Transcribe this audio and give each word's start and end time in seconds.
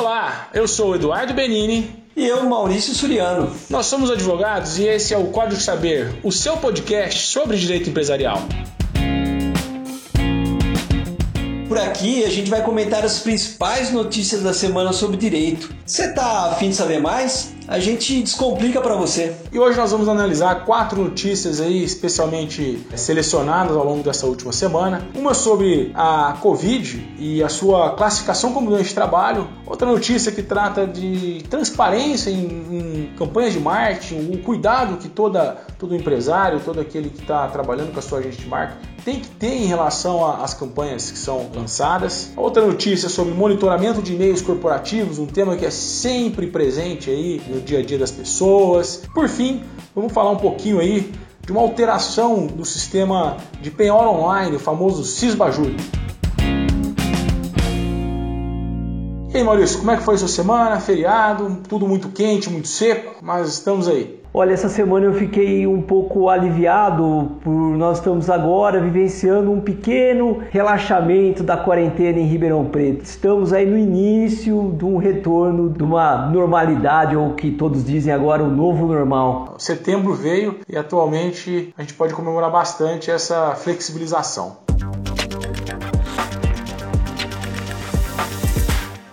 Olá, 0.00 0.48
eu 0.54 0.66
sou 0.66 0.92
o 0.92 0.94
Eduardo 0.94 1.34
Benini. 1.34 2.02
E 2.16 2.26
eu, 2.26 2.42
Maurício 2.48 2.94
Suriano. 2.94 3.54
Nós 3.68 3.84
somos 3.84 4.10
advogados 4.10 4.78
e 4.78 4.84
esse 4.84 5.12
é 5.12 5.18
o 5.18 5.26
Código 5.26 5.60
Saber, 5.60 6.18
o 6.22 6.32
seu 6.32 6.56
podcast 6.56 7.26
sobre 7.26 7.58
direito 7.58 7.90
empresarial. 7.90 8.38
Por 11.68 11.76
aqui 11.76 12.24
a 12.24 12.30
gente 12.30 12.48
vai 12.48 12.62
comentar 12.64 13.04
as 13.04 13.18
principais 13.18 13.92
notícias 13.92 14.42
da 14.42 14.54
semana 14.54 14.90
sobre 14.94 15.18
direito. 15.18 15.70
Você 15.84 16.14
tá 16.14 16.50
afim 16.50 16.70
de 16.70 16.76
saber 16.76 16.98
mais? 16.98 17.52
A 17.70 17.78
gente 17.78 18.20
descomplica 18.20 18.80
para 18.80 18.96
você. 18.96 19.32
E 19.52 19.56
hoje 19.56 19.78
nós 19.78 19.92
vamos 19.92 20.08
analisar 20.08 20.64
quatro 20.64 21.00
notícias 21.00 21.60
aí, 21.60 21.84
especialmente 21.84 22.84
selecionadas 22.96 23.76
ao 23.76 23.84
longo 23.84 24.02
dessa 24.02 24.26
última 24.26 24.50
semana. 24.50 25.06
Uma 25.14 25.34
sobre 25.34 25.92
a 25.94 26.36
Covid 26.40 27.14
e 27.16 27.40
a 27.44 27.48
sua 27.48 27.90
classificação 27.90 28.52
como 28.52 28.70
doença 28.70 28.88
de 28.88 28.94
trabalho. 28.96 29.48
Outra 29.64 29.86
notícia 29.86 30.32
que 30.32 30.42
trata 30.42 30.84
de 30.84 31.44
transparência 31.48 32.28
em, 32.28 32.44
em 32.72 33.14
campanhas 33.16 33.52
de 33.52 33.60
marketing, 33.60 34.32
o 34.34 34.38
cuidado 34.38 34.96
que 34.96 35.08
toda, 35.08 35.58
todo 35.78 35.94
empresário, 35.94 36.58
todo 36.58 36.80
aquele 36.80 37.08
que 37.08 37.20
está 37.20 37.46
trabalhando 37.46 37.92
com 37.92 38.00
a 38.00 38.02
sua 38.02 38.18
agente 38.18 38.38
de 38.38 38.48
marketing 38.48 38.90
tem 39.04 39.20
que 39.20 39.28
ter 39.28 39.54
em 39.54 39.66
relação 39.66 40.26
às 40.26 40.54
campanhas 40.54 41.10
que 41.10 41.18
são 41.18 41.50
lançadas. 41.54 42.32
Outra 42.36 42.66
notícia 42.66 43.08
sobre 43.08 43.32
monitoramento 43.32 44.02
de 44.02 44.14
e-mails 44.14 44.42
corporativos, 44.42 45.18
um 45.18 45.26
tema 45.26 45.56
que 45.56 45.64
é 45.64 45.70
sempre 45.70 46.46
presente 46.46 47.10
aí 47.10 47.40
dia 47.60 47.80
a 47.80 47.82
dia 47.82 47.98
das 47.98 48.10
pessoas. 48.10 49.02
Por 49.14 49.28
fim, 49.28 49.62
vamos 49.94 50.12
falar 50.12 50.30
um 50.30 50.36
pouquinho 50.36 50.78
aí 50.78 51.12
de 51.44 51.52
uma 51.52 51.60
alteração 51.60 52.46
do 52.46 52.64
sistema 52.64 53.36
de 53.60 53.70
penhora 53.70 54.08
online, 54.08 54.56
o 54.56 54.60
famoso 54.60 55.04
Cisbajur. 55.04 55.72
E 59.32 59.36
aí, 59.36 59.44
Maurício, 59.44 59.78
como 59.78 59.90
é 59.92 59.96
que 59.96 60.02
foi 60.02 60.18
sua 60.18 60.28
semana? 60.28 60.80
Feriado, 60.80 61.60
tudo 61.68 61.86
muito 61.86 62.08
quente, 62.08 62.50
muito 62.50 62.68
seco, 62.68 63.16
mas 63.22 63.48
estamos 63.48 63.88
aí. 63.88 64.19
Olha, 64.32 64.52
essa 64.52 64.68
semana 64.68 65.06
eu 65.06 65.12
fiquei 65.12 65.66
um 65.66 65.82
pouco 65.82 66.28
aliviado 66.28 67.32
por 67.42 67.50
nós 67.50 67.98
estamos 67.98 68.30
agora 68.30 68.80
vivenciando 68.80 69.50
um 69.50 69.60
pequeno 69.60 70.38
relaxamento 70.50 71.42
da 71.42 71.56
quarentena 71.56 72.20
em 72.20 72.26
Ribeirão 72.26 72.64
Preto. 72.66 73.02
Estamos 73.02 73.52
aí 73.52 73.66
no 73.66 73.76
início 73.76 74.72
de 74.78 74.84
um 74.84 74.98
retorno 74.98 75.68
de 75.68 75.82
uma 75.82 76.28
normalidade 76.28 77.16
ou 77.16 77.32
que 77.32 77.50
todos 77.50 77.84
dizem 77.84 78.12
agora 78.12 78.44
o 78.44 78.48
novo 78.48 78.86
normal. 78.86 79.56
Setembro 79.58 80.14
veio 80.14 80.60
e 80.68 80.76
atualmente 80.76 81.74
a 81.76 81.82
gente 81.82 81.94
pode 81.94 82.14
comemorar 82.14 82.52
bastante 82.52 83.10
essa 83.10 83.56
flexibilização. 83.56 84.69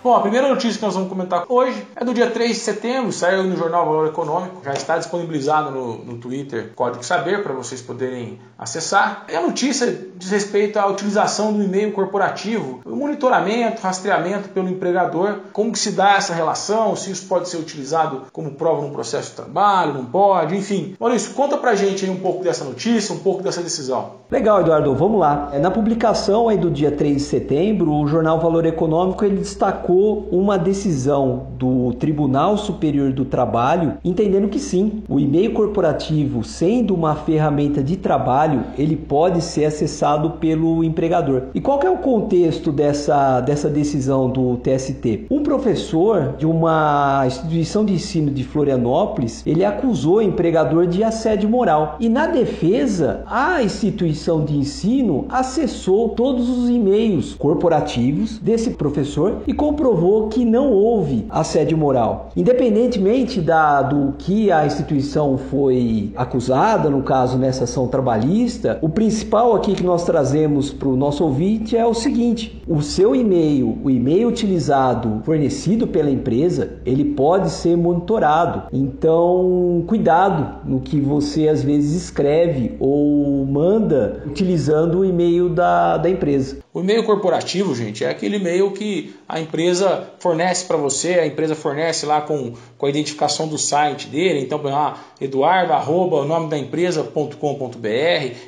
Bom, 0.02 0.14
a 0.14 0.20
primeira 0.20 0.48
notícia 0.48 0.78
que 0.78 0.84
nós 0.84 0.94
vamos 0.94 1.08
comentar 1.08 1.44
hoje 1.48 1.84
é 1.96 2.04
do 2.04 2.14
dia 2.14 2.30
3 2.30 2.52
de 2.52 2.58
setembro, 2.58 3.10
saiu 3.10 3.42
no 3.42 3.56
jornal 3.56 3.84
Valor 3.84 4.06
Econômico, 4.06 4.62
já 4.64 4.72
está 4.72 4.96
disponibilizado 4.96 5.72
no, 5.72 6.04
no 6.04 6.18
Twitter 6.18 6.70
Código 6.76 7.04
Saber 7.04 7.42
para 7.42 7.52
vocês 7.52 7.82
poderem 7.82 8.38
acessar. 8.56 9.24
E 9.28 9.34
a 9.34 9.40
notícia 9.40 10.08
diz 10.16 10.30
respeito 10.30 10.78
à 10.78 10.86
utilização 10.86 11.52
do 11.52 11.64
e-mail 11.64 11.90
corporativo, 11.90 12.80
o 12.84 12.94
monitoramento, 12.94 13.82
rastreamento 13.82 14.50
pelo 14.50 14.68
empregador, 14.68 15.40
como 15.52 15.72
que 15.72 15.78
se 15.80 15.90
dá 15.90 16.12
essa 16.12 16.32
relação, 16.32 16.94
se 16.94 17.10
isso 17.10 17.26
pode 17.26 17.48
ser 17.48 17.56
utilizado 17.56 18.22
como 18.32 18.52
prova 18.52 18.82
num 18.82 18.92
processo 18.92 19.30
de 19.30 19.36
trabalho, 19.36 19.94
não 19.94 20.04
pode, 20.04 20.56
enfim. 20.56 20.94
Maurício, 21.00 21.34
conta 21.34 21.56
pra 21.56 21.74
gente 21.74 22.08
um 22.08 22.20
pouco 22.20 22.44
dessa 22.44 22.64
notícia, 22.64 23.12
um 23.12 23.18
pouco 23.18 23.42
dessa 23.42 23.62
decisão. 23.62 24.12
Legal, 24.30 24.60
Eduardo, 24.60 24.94
vamos 24.94 25.18
lá. 25.18 25.50
É, 25.52 25.58
na 25.58 25.72
publicação 25.72 26.48
aí 26.48 26.56
do 26.56 26.70
dia 26.70 26.92
3 26.92 27.16
de 27.16 27.22
setembro, 27.22 27.92
o 27.92 28.06
jornal 28.06 28.38
Valor 28.38 28.64
Econômico 28.64 29.24
ele 29.24 29.38
destacou 29.38 29.87
uma 29.92 30.58
decisão 30.58 31.46
do 31.58 31.92
Tribunal 31.94 32.56
Superior 32.56 33.12
do 33.12 33.24
Trabalho, 33.24 33.94
entendendo 34.04 34.48
que 34.48 34.58
sim, 34.58 35.02
o 35.08 35.18
e-mail 35.18 35.52
corporativo, 35.52 36.44
sendo 36.44 36.94
uma 36.94 37.14
ferramenta 37.14 37.82
de 37.82 37.96
trabalho, 37.96 38.64
ele 38.76 38.96
pode 38.96 39.40
ser 39.42 39.64
acessado 39.64 40.30
pelo 40.32 40.84
empregador. 40.84 41.44
E 41.54 41.60
qual 41.60 41.80
é 41.82 41.90
o 41.90 41.98
contexto 41.98 42.70
dessa, 42.70 43.40
dessa 43.40 43.68
decisão 43.68 44.30
do 44.30 44.56
TST? 44.58 45.26
Um 45.30 45.42
professor 45.42 46.34
de 46.38 46.46
uma 46.46 47.24
instituição 47.26 47.84
de 47.84 47.94
ensino 47.94 48.30
de 48.30 48.44
Florianópolis, 48.44 49.42
ele 49.46 49.64
acusou 49.64 50.16
o 50.16 50.22
empregador 50.22 50.86
de 50.86 51.02
assédio 51.02 51.48
moral. 51.48 51.96
E 51.98 52.08
na 52.08 52.26
defesa, 52.26 53.22
a 53.26 53.62
instituição 53.62 54.44
de 54.44 54.56
ensino 54.56 55.26
acessou 55.28 56.10
todos 56.10 56.48
os 56.48 56.68
e-mails 56.68 57.34
corporativos 57.34 58.38
desse 58.38 58.70
professor 58.70 59.42
e 59.46 59.52
comprou 59.52 59.77
provou 59.78 60.28
que 60.28 60.44
não 60.44 60.72
houve 60.72 61.24
assédio 61.30 61.78
moral. 61.78 62.30
Independentemente 62.36 63.40
da, 63.40 63.80
do 63.80 64.14
que 64.18 64.50
a 64.50 64.66
instituição 64.66 65.38
foi 65.38 66.12
acusada, 66.16 66.90
no 66.90 67.02
caso 67.02 67.38
nessa 67.38 67.64
ação 67.64 67.86
trabalhista, 67.86 68.78
o 68.82 68.88
principal 68.88 69.54
aqui 69.54 69.74
que 69.74 69.84
nós 69.84 70.04
trazemos 70.04 70.72
para 70.72 70.88
o 70.88 70.96
nosso 70.96 71.24
ouvinte 71.24 71.76
é 71.76 71.86
o 71.86 71.94
seguinte: 71.94 72.60
o 72.66 72.82
seu 72.82 73.14
e-mail, 73.14 73.78
o 73.82 73.88
e-mail 73.88 74.28
utilizado, 74.28 75.22
fornecido 75.24 75.86
pela 75.86 76.10
empresa, 76.10 76.72
ele 76.84 77.04
pode 77.04 77.50
ser 77.50 77.76
monitorado. 77.76 78.64
Então, 78.72 79.84
cuidado 79.86 80.68
no 80.68 80.80
que 80.80 81.00
você 81.00 81.48
às 81.48 81.62
vezes 81.62 82.02
escreve 82.02 82.74
ou 82.80 83.46
manda 83.46 84.22
utilizando 84.26 84.98
o 84.98 85.04
e-mail 85.04 85.48
da, 85.48 85.96
da 85.96 86.10
empresa. 86.10 86.58
O 86.78 86.80
e-mail 86.80 87.02
corporativo, 87.02 87.74
gente, 87.74 88.04
é 88.04 88.08
aquele 88.08 88.36
e-mail 88.36 88.70
que 88.70 89.12
a 89.28 89.40
empresa 89.40 90.10
fornece 90.20 90.64
para 90.64 90.76
você, 90.76 91.14
a 91.14 91.26
empresa 91.26 91.56
fornece 91.56 92.06
lá 92.06 92.20
com, 92.20 92.52
com 92.78 92.86
a 92.86 92.88
identificação 92.88 93.48
do 93.48 93.58
site 93.58 94.06
dele, 94.06 94.38
então, 94.38 94.62
ah, 94.68 94.96
eduardo, 95.20 95.72
arroba, 95.72 96.18
o 96.18 96.24
nome 96.24 96.48
da 96.48 96.56
empresa.com.br, 96.56 97.88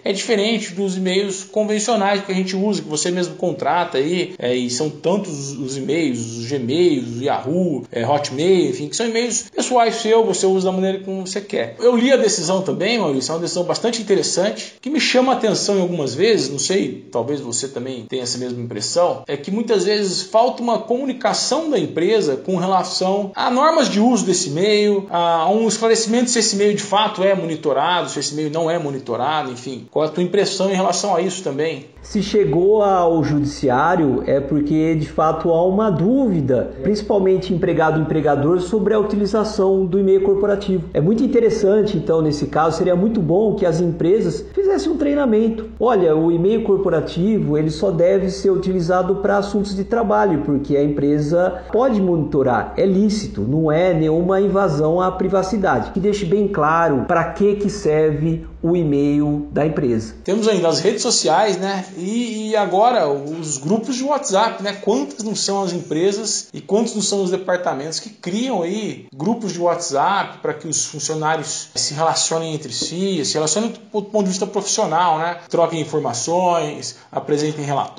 é 0.04 0.12
diferente 0.12 0.72
dos 0.74 0.96
e-mails 0.96 1.42
convencionais 1.42 2.24
que 2.24 2.30
a 2.30 2.34
gente 2.34 2.54
usa, 2.54 2.82
que 2.82 2.88
você 2.88 3.10
mesmo 3.10 3.34
contrata 3.34 3.98
aí, 3.98 4.32
é, 4.38 4.54
e 4.54 4.70
são 4.70 4.88
tantos 4.88 5.50
os 5.58 5.76
e-mails, 5.76 6.20
os 6.20 6.46
Gmails, 6.48 7.18
o 7.18 7.24
Yahoo, 7.24 7.84
é, 7.90 8.06
Hotmail, 8.06 8.70
enfim, 8.70 8.88
que 8.88 8.94
são 8.94 9.08
e-mails 9.08 9.50
pessoais 9.50 9.96
seu, 9.96 10.24
você 10.24 10.46
usa 10.46 10.66
da 10.66 10.72
maneira 10.72 11.00
como 11.00 11.26
você 11.26 11.40
quer. 11.40 11.74
Eu 11.80 11.96
li 11.96 12.12
a 12.12 12.16
decisão 12.16 12.62
também, 12.62 12.96
Maurício, 12.96 13.32
é 13.32 13.34
uma 13.34 13.40
decisão 13.40 13.64
bastante 13.64 14.00
interessante, 14.00 14.74
que 14.80 14.88
me 14.88 15.00
chama 15.00 15.32
a 15.32 15.36
atenção 15.36 15.78
em 15.78 15.80
algumas 15.80 16.14
vezes, 16.14 16.48
não 16.48 16.60
sei, 16.60 17.08
talvez 17.10 17.40
você 17.40 17.66
também 17.66 18.06
tenha 18.06 18.19
essa 18.20 18.38
mesma 18.38 18.60
impressão, 18.60 19.22
é 19.26 19.36
que 19.36 19.50
muitas 19.50 19.84
vezes 19.84 20.22
falta 20.22 20.62
uma 20.62 20.78
comunicação 20.78 21.70
da 21.70 21.78
empresa 21.78 22.36
com 22.36 22.56
relação 22.56 23.32
a 23.34 23.50
normas 23.50 23.88
de 23.88 24.00
uso 24.00 24.24
desse 24.24 24.50
e-mail, 24.50 25.06
a 25.10 25.48
um 25.50 25.66
esclarecimento 25.66 26.30
se 26.30 26.38
esse 26.38 26.56
e-mail 26.56 26.74
de 26.74 26.82
fato 26.82 27.22
é 27.22 27.34
monitorado, 27.34 28.08
se 28.08 28.18
esse 28.18 28.32
e-mail 28.32 28.50
não 28.50 28.70
é 28.70 28.78
monitorado, 28.78 29.50
enfim. 29.50 29.86
Qual 29.90 30.04
é 30.04 30.08
a 30.08 30.10
tua 30.10 30.22
impressão 30.22 30.70
em 30.70 30.74
relação 30.74 31.14
a 31.14 31.20
isso 31.20 31.42
também? 31.42 31.86
Se 32.02 32.22
chegou 32.22 32.82
ao 32.82 33.22
judiciário 33.22 34.22
é 34.26 34.40
porque 34.40 34.94
de 34.94 35.06
fato 35.06 35.50
há 35.50 35.66
uma 35.66 35.90
dúvida, 35.90 36.70
principalmente 36.82 37.52
empregado 37.52 38.00
empregador, 38.00 38.60
sobre 38.60 38.94
a 38.94 38.98
utilização 38.98 39.84
do 39.84 39.98
e-mail 39.98 40.22
corporativo. 40.22 40.84
É 40.94 41.00
muito 41.00 41.22
interessante, 41.22 41.96
então, 41.96 42.22
nesse 42.22 42.46
caso, 42.46 42.78
seria 42.78 42.96
muito 42.96 43.20
bom 43.20 43.54
que 43.54 43.66
as 43.66 43.80
empresas 43.80 44.44
fizessem 44.54 44.90
um 44.90 44.96
treinamento. 44.96 45.68
Olha, 45.78 46.16
o 46.16 46.32
e-mail 46.32 46.62
corporativo 46.62 47.56
ele 47.56 47.70
só 47.70 47.90
deve 47.90 48.09
ser 48.30 48.50
utilizado 48.50 49.16
para 49.16 49.38
assuntos 49.38 49.74
de 49.74 49.84
trabalho, 49.84 50.42
porque 50.44 50.76
a 50.76 50.82
empresa 50.82 51.62
pode 51.72 52.00
monitorar, 52.00 52.74
é 52.76 52.84
lícito, 52.84 53.42
não 53.42 53.70
é 53.70 53.94
nenhuma 53.94 54.40
invasão 54.40 55.00
à 55.00 55.10
privacidade. 55.12 55.92
Que 55.92 56.00
deixe 56.00 56.24
bem 56.24 56.48
claro 56.48 57.04
para 57.06 57.24
que, 57.32 57.56
que 57.56 57.70
serve 57.70 58.46
o 58.62 58.76
e-mail 58.76 59.48
da 59.50 59.64
empresa. 59.64 60.14
Temos 60.22 60.46
ainda 60.46 60.68
as 60.68 60.80
redes 60.80 61.02
sociais, 61.02 61.56
né? 61.56 61.84
E, 61.96 62.50
e, 62.50 62.56
agora 62.56 63.08
os 63.08 63.56
grupos 63.58 63.96
de 63.96 64.04
WhatsApp, 64.04 64.62
né? 64.62 64.74
Quantas 64.74 65.24
não 65.24 65.34
são 65.34 65.62
as 65.62 65.72
empresas 65.72 66.48
e 66.52 66.60
quantos 66.60 66.94
não 66.94 67.02
são 67.02 67.22
os 67.22 67.30
departamentos 67.30 67.98
que 67.98 68.10
criam 68.10 68.62
aí 68.62 69.06
grupos 69.14 69.52
de 69.52 69.60
WhatsApp 69.60 70.38
para 70.38 70.52
que 70.52 70.68
os 70.68 70.84
funcionários 70.84 71.68
se 71.74 71.94
relacionem 71.94 72.54
entre 72.54 72.72
si, 72.72 73.24
se 73.24 73.34
relacionem 73.34 73.70
do 73.70 74.02
ponto 74.02 74.24
de 74.24 74.30
vista 74.30 74.46
profissional, 74.46 75.18
né? 75.18 75.38
Troquem 75.48 75.80
informações, 75.80 76.96
apresentem 77.10 77.64
relatórios, 77.64 77.89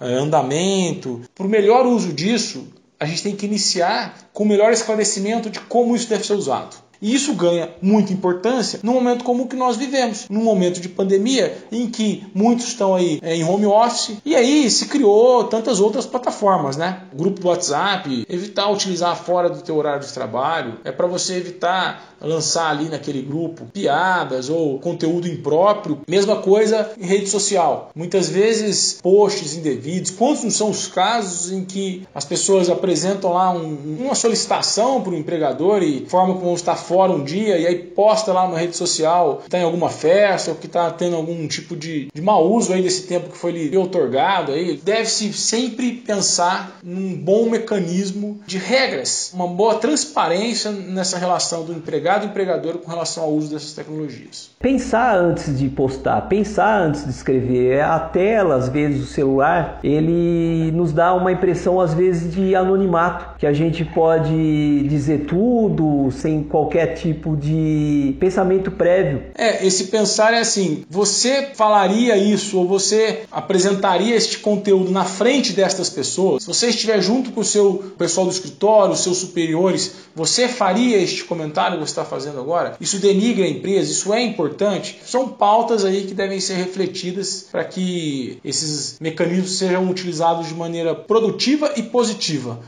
eh, 0.00 0.14
andamento. 0.14 1.20
Para 1.34 1.46
o 1.46 1.50
melhor 1.50 1.86
uso 1.86 2.12
disso, 2.12 2.68
a 2.98 3.06
gente 3.06 3.22
tem 3.22 3.36
que 3.36 3.46
iniciar 3.46 4.14
com 4.32 4.44
o 4.44 4.46
melhor 4.46 4.72
esclarecimento 4.72 5.48
de 5.48 5.60
como 5.60 5.96
isso 5.96 6.08
deve 6.08 6.26
ser 6.26 6.34
usado. 6.34 6.76
E 7.02 7.14
isso 7.14 7.32
ganha 7.32 7.70
muita 7.80 8.12
importância 8.12 8.80
no 8.82 8.92
momento 8.92 9.24
como 9.24 9.44
o 9.44 9.48
que 9.48 9.56
nós 9.56 9.76
vivemos, 9.76 10.26
num 10.28 10.42
momento 10.42 10.80
de 10.80 10.88
pandemia 10.88 11.56
em 11.72 11.88
que 11.88 12.26
muitos 12.34 12.66
estão 12.66 12.94
aí 12.94 13.18
é, 13.22 13.34
em 13.34 13.42
home 13.42 13.64
office 13.64 14.18
e 14.24 14.36
aí 14.36 14.70
se 14.70 14.86
criou 14.86 15.44
tantas 15.44 15.80
outras 15.80 16.04
plataformas, 16.04 16.76
né? 16.76 17.04
grupo 17.14 17.48
WhatsApp, 17.48 18.26
evitar 18.28 18.70
utilizar 18.70 19.16
fora 19.16 19.48
do 19.48 19.62
teu 19.62 19.76
horário 19.76 20.06
de 20.06 20.12
trabalho, 20.12 20.74
é 20.84 20.92
para 20.92 21.06
você 21.06 21.36
evitar 21.36 22.09
lançar 22.20 22.70
ali 22.70 22.88
naquele 22.88 23.22
grupo 23.22 23.66
piadas 23.72 24.48
ou 24.48 24.78
conteúdo 24.78 25.28
impróprio. 25.28 26.00
Mesma 26.08 26.36
coisa 26.36 26.90
em 26.98 27.06
rede 27.06 27.28
social. 27.28 27.90
Muitas 27.94 28.28
vezes 28.28 28.98
posts 29.02 29.54
indevidos. 29.54 30.10
Quantos 30.10 30.44
não 30.44 30.50
são 30.50 30.70
os 30.70 30.86
casos 30.86 31.52
em 31.52 31.64
que 31.64 32.06
as 32.14 32.24
pessoas 32.24 32.68
apresentam 32.68 33.32
lá 33.32 33.50
um, 33.50 33.96
uma 34.00 34.14
solicitação 34.14 35.02
para 35.02 35.12
o 35.12 35.16
empregador 35.16 35.82
e 35.82 36.06
forma 36.06 36.34
como 36.34 36.54
está 36.54 36.76
fora 36.76 37.12
um 37.12 37.24
dia 37.24 37.58
e 37.58 37.66
aí 37.66 37.76
posta 37.76 38.32
lá 38.32 38.48
na 38.48 38.58
rede 38.58 38.76
social 38.76 39.38
que 39.38 39.46
está 39.46 39.58
em 39.58 39.64
alguma 39.64 39.88
festa 39.88 40.50
ou 40.50 40.56
que 40.56 40.66
está 40.66 40.90
tendo 40.90 41.16
algum 41.16 41.46
tipo 41.48 41.76
de, 41.76 42.08
de 42.12 42.22
mau 42.22 42.50
uso 42.50 42.72
aí 42.72 42.82
desse 42.82 43.02
tempo 43.02 43.30
que 43.30 43.36
foi 43.36 43.52
lhe 43.52 43.76
otorgado 43.76 44.52
aí. 44.52 44.76
Deve-se 44.82 45.32
sempre 45.32 45.92
pensar 45.92 46.78
num 46.82 47.14
bom 47.16 47.48
mecanismo 47.48 48.40
de 48.46 48.58
regras, 48.58 49.30
uma 49.34 49.46
boa 49.46 49.76
transparência 49.76 50.70
nessa 50.70 51.18
relação 51.18 51.64
do 51.64 51.72
empregado 51.72 52.09
e 52.18 52.26
empregador 52.26 52.78
com 52.78 52.90
relação 52.90 53.24
ao 53.24 53.30
uso 53.30 53.50
dessas 53.50 53.72
tecnologias. 53.72 54.50
Pensar 54.58 55.16
antes 55.16 55.58
de 55.58 55.68
postar, 55.68 56.22
pensar 56.22 56.82
antes 56.82 57.04
de 57.04 57.10
escrever. 57.10 57.80
A 57.80 57.98
tela, 57.98 58.56
às 58.56 58.68
vezes, 58.68 59.02
o 59.02 59.06
celular, 59.06 59.80
ele 59.82 60.70
nos 60.72 60.92
dá 60.92 61.14
uma 61.14 61.32
impressão, 61.32 61.80
às 61.80 61.94
vezes, 61.94 62.34
de 62.34 62.54
anonimato, 62.54 63.38
que 63.38 63.46
a 63.46 63.52
gente 63.52 63.84
pode 63.84 64.82
dizer 64.88 65.26
tudo 65.26 66.10
sem 66.10 66.42
qualquer 66.42 66.94
tipo 66.94 67.36
de 67.36 68.16
pensamento 68.18 68.70
prévio. 68.70 69.22
É, 69.34 69.66
esse 69.66 69.84
pensar 69.84 70.34
é 70.34 70.40
assim: 70.40 70.84
você 70.88 71.48
falaria 71.54 72.16
isso 72.16 72.58
ou 72.58 72.66
você 72.66 73.20
apresentaria 73.30 74.14
este 74.14 74.38
conteúdo 74.38 74.90
na 74.90 75.04
frente 75.04 75.52
destas 75.52 75.88
pessoas? 75.88 76.42
Se 76.42 76.48
você 76.48 76.68
estiver 76.68 77.00
junto 77.00 77.32
com 77.32 77.40
o 77.40 77.44
seu 77.44 77.92
pessoal 77.96 78.26
do 78.26 78.32
escritório, 78.32 78.92
os 78.92 79.00
seus 79.00 79.18
superiores, 79.18 79.94
você 80.14 80.48
faria 80.48 80.98
este 80.98 81.24
comentário 81.24 81.78
você 81.78 81.99
está 82.00 82.04
fazendo 82.04 82.40
agora? 82.40 82.76
Isso 82.80 82.98
denigra 82.98 83.44
a 83.44 83.48
empresa? 83.48 83.90
Isso 83.90 84.12
é 84.12 84.22
importante? 84.22 85.00
São 85.04 85.28
pautas 85.28 85.84
aí 85.84 86.06
que 86.06 86.14
devem 86.14 86.40
ser 86.40 86.54
refletidas 86.54 87.46
para 87.50 87.64
que 87.64 88.38
esses 88.44 88.98
mecanismos 89.00 89.58
sejam 89.58 89.88
utilizados 89.88 90.48
de 90.48 90.54
maneira 90.54 90.94
produtiva 90.94 91.72
e 91.76 91.82
positiva. 91.82 92.58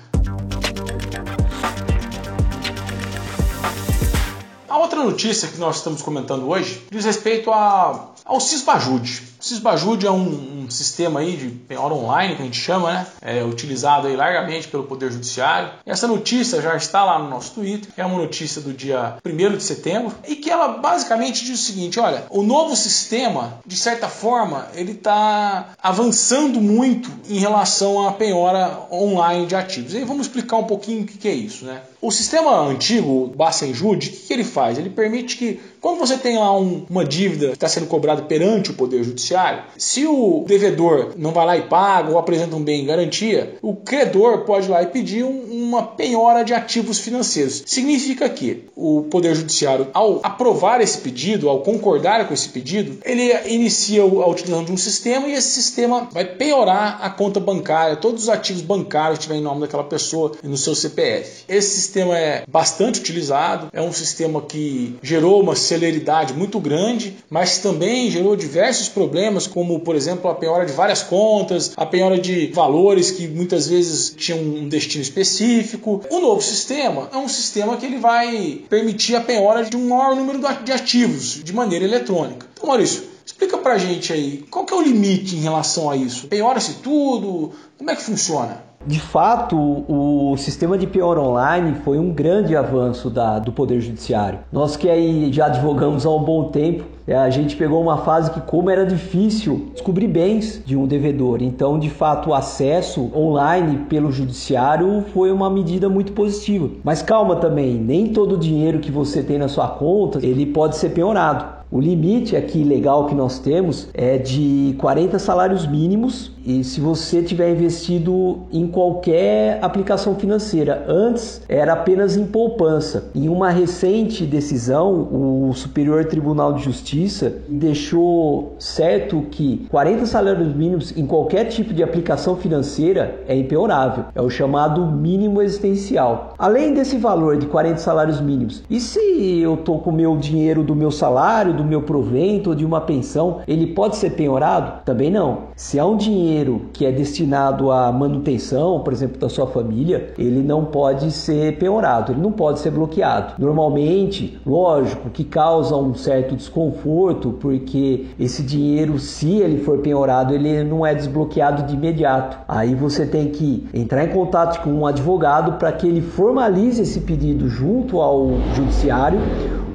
A 4.68 4.78
outra 4.78 5.02
notícia 5.02 5.48
que 5.48 5.58
nós 5.58 5.76
estamos 5.76 6.02
comentando 6.02 6.48
hoje 6.48 6.82
diz 6.90 7.04
respeito 7.04 7.50
a, 7.50 8.12
ao 8.24 8.40
Cisbajude. 8.40 9.31
O 9.42 9.44
Cisbajude 9.44 10.06
é 10.06 10.10
um, 10.10 10.62
um, 10.62 10.70
sistema 10.70 11.18
aí 11.18 11.36
de 11.36 11.48
penhora 11.48 11.92
online 11.92 12.36
que 12.36 12.42
a 12.42 12.44
gente 12.44 12.60
chama, 12.60 12.92
né? 12.92 13.06
É 13.20 13.42
utilizado 13.42 14.06
aí 14.06 14.14
largamente 14.14 14.68
pelo 14.68 14.84
Poder 14.84 15.10
Judiciário. 15.10 15.68
Essa 15.84 16.06
notícia 16.06 16.62
já 16.62 16.76
está 16.76 17.04
lá 17.04 17.18
no 17.18 17.28
nosso 17.28 17.54
Twitter. 17.54 17.90
É 17.96 18.06
uma 18.06 18.18
notícia 18.18 18.62
do 18.62 18.72
dia 18.72 19.16
1 19.26 19.56
de 19.56 19.62
setembro 19.64 20.14
e 20.28 20.36
que 20.36 20.48
ela 20.48 20.78
basicamente 20.78 21.44
diz 21.44 21.60
o 21.60 21.64
seguinte: 21.64 21.98
olha, 21.98 22.24
o 22.30 22.44
novo 22.44 22.76
sistema, 22.76 23.58
de 23.66 23.76
certa 23.76 24.08
forma, 24.08 24.68
ele 24.74 24.92
está 24.92 25.70
avançando 25.82 26.60
muito 26.60 27.10
em 27.28 27.40
relação 27.40 28.06
à 28.06 28.12
penhora 28.12 28.86
online 28.92 29.46
de 29.46 29.56
ativos. 29.56 29.92
E 29.92 29.96
aí 29.96 30.04
vamos 30.04 30.28
explicar 30.28 30.58
um 30.58 30.64
pouquinho 30.64 31.02
o 31.02 31.04
que 31.04 31.26
é 31.26 31.34
isso, 31.34 31.64
né? 31.64 31.82
O 32.00 32.10
sistema 32.10 32.60
antigo, 32.60 33.24
o 33.24 33.26
Bacenjude, 33.28 34.08
o 34.08 34.26
que 34.26 34.32
ele 34.32 34.42
faz? 34.42 34.76
Ele 34.76 34.90
permite 34.90 35.36
que, 35.36 35.60
quando 35.82 35.98
você 35.98 36.16
tem 36.16 36.38
lá 36.38 36.56
um, 36.56 36.86
uma 36.88 37.04
dívida 37.04 37.48
que 37.48 37.54
está 37.54 37.68
sendo 37.68 37.88
cobrada 37.88 38.22
perante 38.22 38.70
o 38.70 38.74
Poder 38.74 39.02
Judiciário, 39.02 39.64
se 39.76 40.06
o 40.06 40.44
devedor 40.46 41.14
não 41.16 41.32
vai 41.32 41.44
lá 41.44 41.56
e 41.56 41.62
paga 41.62 42.08
ou 42.08 42.18
apresenta 42.18 42.54
um 42.54 42.62
bem 42.62 42.82
em 42.82 42.86
garantia, 42.86 43.56
o 43.60 43.74
credor 43.74 44.44
pode 44.44 44.68
ir 44.68 44.70
lá 44.70 44.80
e 44.80 44.86
pedir 44.86 45.24
um, 45.24 45.42
uma 45.50 45.82
penhora 45.82 46.44
de 46.44 46.54
ativos 46.54 47.00
financeiros. 47.00 47.64
Significa 47.66 48.28
que 48.28 48.68
o 48.76 49.08
Poder 49.10 49.34
Judiciário, 49.34 49.88
ao 49.92 50.20
aprovar 50.22 50.80
esse 50.80 50.98
pedido, 50.98 51.48
ao 51.48 51.62
concordar 51.62 52.28
com 52.28 52.34
esse 52.34 52.48
pedido, 52.50 52.98
ele 53.04 53.32
inicia 53.52 54.02
a 54.02 54.28
utilização 54.28 54.64
de 54.64 54.70
um 54.70 54.76
sistema 54.76 55.26
e 55.26 55.32
esse 55.32 55.48
sistema 55.48 56.08
vai 56.12 56.24
penhorar 56.24 57.00
a 57.02 57.10
conta 57.10 57.40
bancária, 57.40 57.96
todos 57.96 58.22
os 58.22 58.28
ativos 58.28 58.62
bancários 58.62 59.18
que 59.18 59.24
estiver 59.24 59.40
em 59.40 59.42
nome 59.42 59.62
daquela 59.62 59.82
pessoa 59.82 60.30
no 60.44 60.56
seu 60.56 60.76
CPF. 60.76 61.42
Esse 61.48 61.70
sistema 61.80 62.16
é 62.16 62.44
bastante 62.46 63.00
utilizado, 63.00 63.68
é 63.72 63.82
um 63.82 63.92
sistema 63.92 64.40
que 64.40 64.96
gerou 65.02 65.42
uma 65.42 65.56
celeridade 65.72 66.34
muito 66.34 66.60
grande, 66.60 67.16
mas 67.30 67.58
também 67.58 68.10
gerou 68.10 68.36
diversos 68.36 68.88
problemas, 68.88 69.46
como 69.46 69.80
por 69.80 69.96
exemplo 69.96 70.30
a 70.30 70.34
penhora 70.34 70.66
de 70.66 70.72
várias 70.72 71.02
contas, 71.02 71.72
a 71.76 71.86
penhora 71.86 72.18
de 72.18 72.48
valores 72.48 73.10
que 73.10 73.26
muitas 73.26 73.66
vezes 73.66 74.14
tinham 74.16 74.38
um 74.38 74.68
destino 74.68 75.02
específico. 75.02 76.02
O 76.10 76.20
novo 76.20 76.42
sistema 76.42 77.08
é 77.12 77.16
um 77.16 77.28
sistema 77.28 77.76
que 77.76 77.86
ele 77.86 77.98
vai 77.98 78.60
permitir 78.68 79.16
a 79.16 79.20
penhora 79.20 79.64
de 79.64 79.76
um 79.76 79.88
maior 79.88 80.14
número 80.14 80.38
de 80.64 80.72
ativos 80.72 81.42
de 81.42 81.52
maneira 81.52 81.84
eletrônica. 81.84 82.46
Então, 82.52 82.68
Maurício, 82.68 83.11
explica 83.32 83.56
pra 83.58 83.78
gente 83.78 84.12
aí, 84.12 84.44
qual 84.50 84.64
que 84.64 84.74
é 84.74 84.76
o 84.76 84.82
limite 84.82 85.36
em 85.36 85.40
relação 85.40 85.88
a 85.88 85.96
isso? 85.96 86.28
Penhora-se 86.28 86.74
tudo? 86.74 87.50
Como 87.78 87.90
é 87.90 87.96
que 87.96 88.02
funciona? 88.02 88.62
De 88.84 88.98
fato, 88.98 89.56
o 89.56 90.36
sistema 90.36 90.76
de 90.76 90.88
penhora 90.88 91.20
online 91.20 91.76
foi 91.84 92.00
um 92.00 92.10
grande 92.10 92.56
avanço 92.56 93.08
da, 93.08 93.38
do 93.38 93.52
Poder 93.52 93.80
Judiciário. 93.80 94.40
Nós 94.50 94.76
que 94.76 94.90
aí 94.90 95.32
já 95.32 95.46
advogamos 95.46 96.04
há 96.04 96.10
um 96.10 96.22
bom 96.22 96.50
tempo, 96.50 96.84
é, 97.06 97.14
a 97.16 97.30
gente 97.30 97.56
pegou 97.56 97.80
uma 97.80 97.98
fase 97.98 98.32
que, 98.32 98.40
como 98.40 98.70
era 98.70 98.84
difícil 98.84 99.70
descobrir 99.72 100.08
bens 100.08 100.60
de 100.66 100.76
um 100.76 100.86
devedor, 100.86 101.42
então, 101.42 101.78
de 101.78 101.88
fato, 101.88 102.30
o 102.30 102.34
acesso 102.34 103.08
online 103.14 103.86
pelo 103.88 104.10
judiciário 104.10 105.04
foi 105.14 105.30
uma 105.30 105.48
medida 105.48 105.88
muito 105.88 106.12
positiva. 106.12 106.68
Mas 106.82 107.02
calma 107.02 107.36
também, 107.36 107.74
nem 107.74 108.08
todo 108.08 108.34
o 108.34 108.38
dinheiro 108.38 108.80
que 108.80 108.90
você 108.90 109.22
tem 109.22 109.38
na 109.38 109.48
sua 109.48 109.68
conta 109.68 110.18
ele 110.24 110.44
pode 110.44 110.76
ser 110.76 110.90
penhorado. 110.90 111.61
O 111.72 111.80
limite 111.80 112.36
aqui 112.36 112.62
legal 112.62 113.06
que 113.06 113.14
nós 113.14 113.38
temos 113.38 113.88
é 113.94 114.18
de 114.18 114.74
40 114.78 115.18
salários 115.18 115.66
mínimos 115.66 116.30
e 116.44 116.64
se 116.64 116.80
você 116.80 117.22
tiver 117.22 117.50
investido 117.52 118.40
em 118.52 118.66
qualquer 118.66 119.58
aplicação 119.62 120.16
financeira, 120.16 120.84
antes 120.88 121.40
era 121.48 121.72
apenas 121.72 122.16
em 122.16 122.26
poupança. 122.26 123.10
Em 123.14 123.28
uma 123.28 123.48
recente 123.48 124.26
decisão, 124.26 125.08
o 125.48 125.52
Superior 125.54 126.04
Tribunal 126.04 126.52
de 126.52 126.64
Justiça 126.64 127.32
deixou 127.48 128.56
certo 128.58 129.22
que 129.30 129.66
40 129.70 130.04
salários 130.04 130.54
mínimos 130.54 130.94
em 130.96 131.06
qualquer 131.06 131.44
tipo 131.44 131.72
de 131.72 131.82
aplicação 131.82 132.36
financeira 132.36 133.22
é 133.26 133.36
impenhorável. 133.36 134.06
É 134.14 134.20
o 134.20 134.28
chamado 134.28 134.84
mínimo 134.84 135.40
existencial. 135.40 136.34
Além 136.36 136.74
desse 136.74 136.96
valor 136.98 137.38
de 137.38 137.46
40 137.46 137.78
salários 137.78 138.20
mínimos, 138.20 138.62
e 138.68 138.80
se 138.80 139.38
eu 139.40 139.56
tô 139.56 139.78
com 139.78 139.90
o 139.90 139.94
meu 139.94 140.16
dinheiro 140.16 140.64
do 140.64 140.74
meu 140.74 140.90
salário, 140.90 141.54
do 141.62 141.68
meu 141.68 141.82
provento 141.82 142.50
ou 142.50 142.56
de 142.56 142.64
uma 142.64 142.80
pensão, 142.80 143.40
ele 143.46 143.68
pode 143.68 143.96
ser 143.96 144.10
penhorado? 144.10 144.82
Também 144.84 145.10
não. 145.10 145.52
Se 145.56 145.78
há 145.78 145.86
um 145.86 145.96
dinheiro 145.96 146.62
que 146.72 146.84
é 146.84 146.92
destinado 146.92 147.70
à 147.70 147.90
manutenção, 147.92 148.80
por 148.80 148.92
exemplo, 148.92 149.18
da 149.18 149.28
sua 149.28 149.46
família, 149.46 150.12
ele 150.18 150.42
não 150.42 150.64
pode 150.64 151.10
ser 151.10 151.58
penhorado, 151.58 152.12
ele 152.12 152.20
não 152.20 152.32
pode 152.32 152.58
ser 152.58 152.70
bloqueado. 152.70 153.34
Normalmente, 153.38 154.40
lógico 154.44 155.10
que 155.10 155.24
causa 155.24 155.76
um 155.76 155.94
certo 155.94 156.36
desconforto, 156.36 157.32
porque 157.40 158.06
esse 158.18 158.42
dinheiro, 158.42 158.98
se 158.98 159.36
ele 159.36 159.58
for 159.62 159.78
penhorado, 159.78 160.34
ele 160.34 160.64
não 160.64 160.84
é 160.84 160.94
desbloqueado 160.94 161.62
de 161.62 161.74
imediato. 161.74 162.38
Aí 162.48 162.74
você 162.74 163.06
tem 163.06 163.28
que 163.28 163.66
entrar 163.72 164.04
em 164.04 164.08
contato 164.08 164.62
com 164.62 164.70
um 164.70 164.86
advogado 164.86 165.58
para 165.58 165.72
que 165.72 165.86
ele 165.86 166.00
formalize 166.00 166.82
esse 166.82 167.00
pedido 167.00 167.48
junto 167.48 168.00
ao 168.00 168.30
judiciário, 168.54 169.20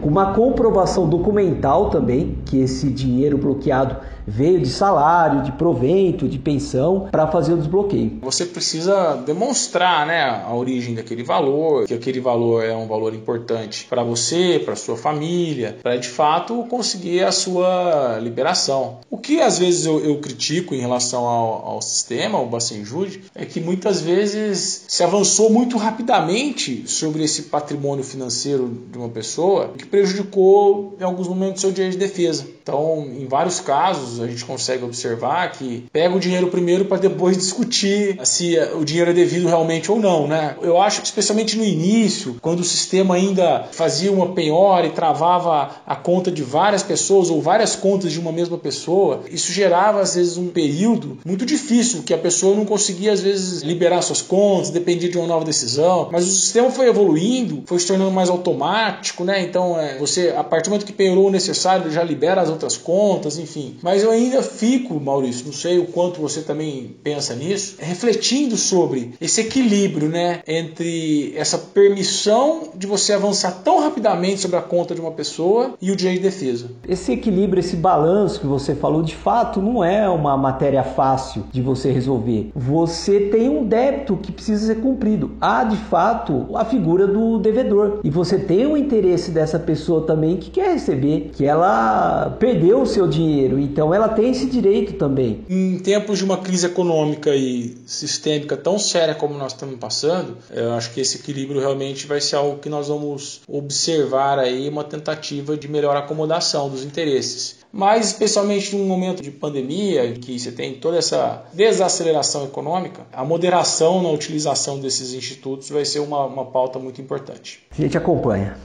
uma 0.02 0.34
comprovação 0.34 1.08
documental 1.08 1.90
também 1.90 2.38
que 2.46 2.60
esse 2.60 2.90
dinheiro 2.90 3.38
bloqueado 3.38 3.98
veio 4.28 4.60
de 4.60 4.68
salário, 4.68 5.42
de 5.42 5.54
provento, 5.54 6.28
de 6.28 6.38
pensão 6.38 7.08
para 7.10 7.28
fazer 7.28 7.54
o 7.54 7.58
desbloqueio. 7.58 8.20
Você 8.22 8.46
precisa 8.46 9.16
demonstrar, 9.26 10.06
né, 10.06 10.44
a 10.46 10.54
origem 10.54 10.94
daquele 10.94 11.24
valor, 11.24 11.88
que 11.88 11.94
aquele 11.94 12.20
valor 12.20 12.64
é 12.64 12.76
um 12.76 12.88
valor 12.88 13.14
importante 13.14 13.86
para 13.90 14.04
você, 14.04 14.62
para 14.64 14.76
sua 14.76 14.98
família, 14.98 15.78
para 15.82 15.96
de 15.96 16.10
fato 16.10 16.66
conseguir 16.70 17.24
a 17.24 17.32
sua 17.32 18.20
liberação. 18.22 19.00
O 19.10 19.18
que 19.18 19.40
às 19.40 19.58
vezes 19.58 19.86
eu, 19.86 20.04
eu 20.04 20.18
critico 20.18 20.76
em 20.76 20.80
relação 20.80 21.26
ao, 21.26 21.66
ao 21.66 21.82
sistema, 21.82 22.38
ao 22.38 22.48
Bacenjude, 22.48 23.24
é 23.34 23.46
que 23.46 23.62
muitas 23.62 24.02
vezes 24.02 24.86
se 24.88 25.04
avançou 25.04 25.50
muito 25.50 25.78
rapidamente 25.78 26.84
sobre 26.90 27.24
esse 27.24 27.44
patrimônio 27.44 28.04
financeiro 28.04 28.86
de 28.92 28.98
uma 28.98 29.10
pessoa, 29.10 29.70
que 29.78 29.86
prejudicou 29.90 30.96
em 31.00 31.04
alguns 31.04 31.28
momentos 31.28 31.62
seu 31.62 31.72
direito 31.72 31.94
de 31.94 32.00
defesa. 32.00 32.57
Então, 32.68 33.08
em 33.18 33.26
vários 33.26 33.62
casos, 33.62 34.20
a 34.20 34.28
gente 34.28 34.44
consegue 34.44 34.84
observar 34.84 35.54
que 35.54 35.86
pega 35.94 36.14
o 36.14 36.20
dinheiro 36.20 36.48
primeiro 36.48 36.84
para 36.84 36.98
depois 36.98 37.38
discutir 37.38 38.20
se 38.26 38.60
o 38.76 38.84
dinheiro 38.84 39.12
é 39.12 39.14
devido 39.14 39.48
realmente 39.48 39.90
ou 39.90 39.98
não, 39.98 40.28
né? 40.28 40.58
Eu 40.62 40.82
acho 40.82 41.00
que 41.00 41.08
especialmente 41.08 41.58
no 41.58 41.64
início, 41.64 42.36
quando 42.42 42.60
o 42.60 42.66
sistema 42.66 43.16
ainda 43.16 43.70
fazia 43.72 44.12
uma 44.12 44.34
penhora 44.34 44.86
e 44.86 44.90
travava 44.90 45.78
a 45.86 45.96
conta 45.96 46.30
de 46.30 46.44
várias 46.44 46.84
pessoas 46.84 47.30
ou 47.30 47.42
várias 47.42 47.74
contas 47.74 48.12
de 48.12 48.20
uma 48.20 48.34
mesma 48.34 48.58
pessoa, 48.58 49.22
isso 49.32 49.54
gerava 49.54 50.02
às 50.02 50.16
vezes 50.16 50.36
um 50.36 50.50
período 50.50 51.20
muito 51.26 51.46
difícil 51.46 52.04
que 52.04 52.14
a 52.14 52.18
pessoa 52.18 52.54
não 52.54 52.66
conseguia 52.66 53.14
às 53.14 53.22
vezes 53.22 53.62
liberar 53.62 54.02
suas 54.02 54.22
contas, 54.22 54.72
dependia 54.72 55.10
de 55.10 55.18
uma 55.18 55.28
nova 55.28 55.46
decisão. 55.46 56.10
Mas 56.12 56.26
o 56.26 56.32
sistema 56.32 56.70
foi 56.70 56.90
evoluindo, 56.90 57.64
foi 57.66 57.80
se 57.80 57.88
tornando 57.88 58.12
mais 58.12 58.30
automático, 58.30 59.24
né? 59.24 59.42
Então 59.42 59.80
é, 59.80 59.98
você 59.98 60.34
a 60.38 60.44
partir 60.44 60.66
do 60.66 60.72
momento 60.72 60.86
que 60.86 60.92
penhorou 60.92 61.28
o 61.28 61.32
necessário 61.32 61.90
já 61.90 62.04
libera 62.04 62.42
as 62.42 62.57
contas, 62.78 63.38
enfim. 63.38 63.76
Mas 63.82 64.04
eu 64.04 64.12
ainda 64.12 64.42
fico, 64.42 65.00
Maurício, 65.00 65.46
não 65.46 65.54
sei 65.54 65.78
o 65.78 65.86
quanto 65.88 66.22
você 66.22 66.42
também 66.42 66.96
pensa 67.04 67.36
nisso, 67.36 67.76
refletindo 67.80 68.58
sobre 68.58 69.14
esse 69.20 69.42
equilíbrio, 69.42 70.10
né, 70.10 70.42
entre 70.48 71.34
essa 71.36 71.58
permissão 71.58 72.70
de 72.76 72.88
você 72.88 73.14
avançar 73.14 73.52
tão 73.64 73.80
rapidamente 73.80 74.42
sobre 74.42 74.58
a 74.58 74.62
conta 74.62 74.96
de 74.96 75.02
uma 75.02 75.12
pessoa 75.12 75.76
e 75.82 75.92
o 75.92 75.96
direito 75.96 76.22
de 76.22 76.24
defesa. 76.24 76.72
Esse 76.88 77.12
equilíbrio, 77.12 77.60
esse 77.60 77.76
balanço 77.76 78.40
que 78.40 78.48
você 78.48 78.74
falou, 78.74 79.04
de 79.04 79.16
fato, 79.16 79.62
não 79.62 79.84
é 79.84 80.08
uma 80.10 80.36
matéria 80.38 80.84
fácil 80.84 81.44
de 81.52 81.62
você 81.62 81.92
resolver. 81.92 82.52
Você 82.56 83.20
tem 83.20 83.50
um 83.50 83.66
débito 83.66 84.18
que 84.18 84.32
precisa 84.32 84.68
ser 84.68 84.82
cumprido. 84.82 85.32
Há, 85.42 85.64
de 85.64 85.78
fato, 85.78 86.48
a 86.56 86.66
figura 86.66 87.08
do 87.08 87.38
devedor. 87.40 88.00
E 88.04 88.10
você 88.10 88.38
tem 88.38 88.66
o 88.66 88.78
interesse 88.78 89.32
dessa 89.32 89.60
pessoa 89.60 90.06
também 90.06 90.38
que 90.38 90.50
quer 90.50 90.74
receber, 90.74 91.32
que 91.34 91.46
ela 91.46 92.36
perdeu 92.48 92.82
o 92.82 92.86
seu 92.86 93.06
dinheiro, 93.06 93.60
então 93.60 93.94
ela 93.94 94.08
tem 94.08 94.32
esse 94.32 94.46
direito 94.46 94.94
também. 94.94 95.44
Em 95.50 95.78
tempos 95.80 96.20
de 96.20 96.24
uma 96.24 96.38
crise 96.38 96.66
econômica 96.66 97.36
e 97.36 97.76
sistêmica 97.86 98.56
tão 98.56 98.80
séria 98.80 99.14
como 99.14 99.38
nós 99.38 99.52
estamos 99.52 99.76
passando, 99.76 100.38
eu 100.50 100.72
acho 100.72 100.94
que 100.94 101.02
esse 101.02 101.18
equilíbrio 101.18 101.60
realmente 101.60 102.08
vai 102.08 102.22
ser 102.22 102.38
algo 102.38 102.60
que 102.60 102.70
nós 102.70 102.88
vamos 102.88 103.42
observar 103.50 104.40
aí 104.40 104.70
uma 104.70 104.86
tentativa 104.86 105.58
de 105.58 105.68
melhor 105.68 105.98
acomodação 105.98 106.70
dos 106.70 106.86
interesses. 106.86 107.58
Mas 107.70 108.08
especialmente 108.08 108.74
num 108.78 108.86
momento 108.86 109.22
de 109.22 109.30
pandemia, 109.30 110.06
em 110.06 110.14
que 110.14 110.40
você 110.40 110.50
tem 110.50 110.76
toda 110.76 110.98
essa 110.98 111.44
desaceleração 111.54 112.46
econômica, 112.46 113.06
a 113.12 113.26
moderação 113.26 114.02
na 114.02 114.10
utilização 114.10 114.80
desses 114.80 115.14
institutos 115.14 115.70
vai 115.70 115.84
ser 115.84 116.00
uma, 116.00 116.26
uma 116.26 116.46
pauta 116.46 116.80
muito 116.80 117.02
importante. 117.02 117.60
A 117.78 117.82
gente 117.82 117.98
acompanha. 117.98 118.56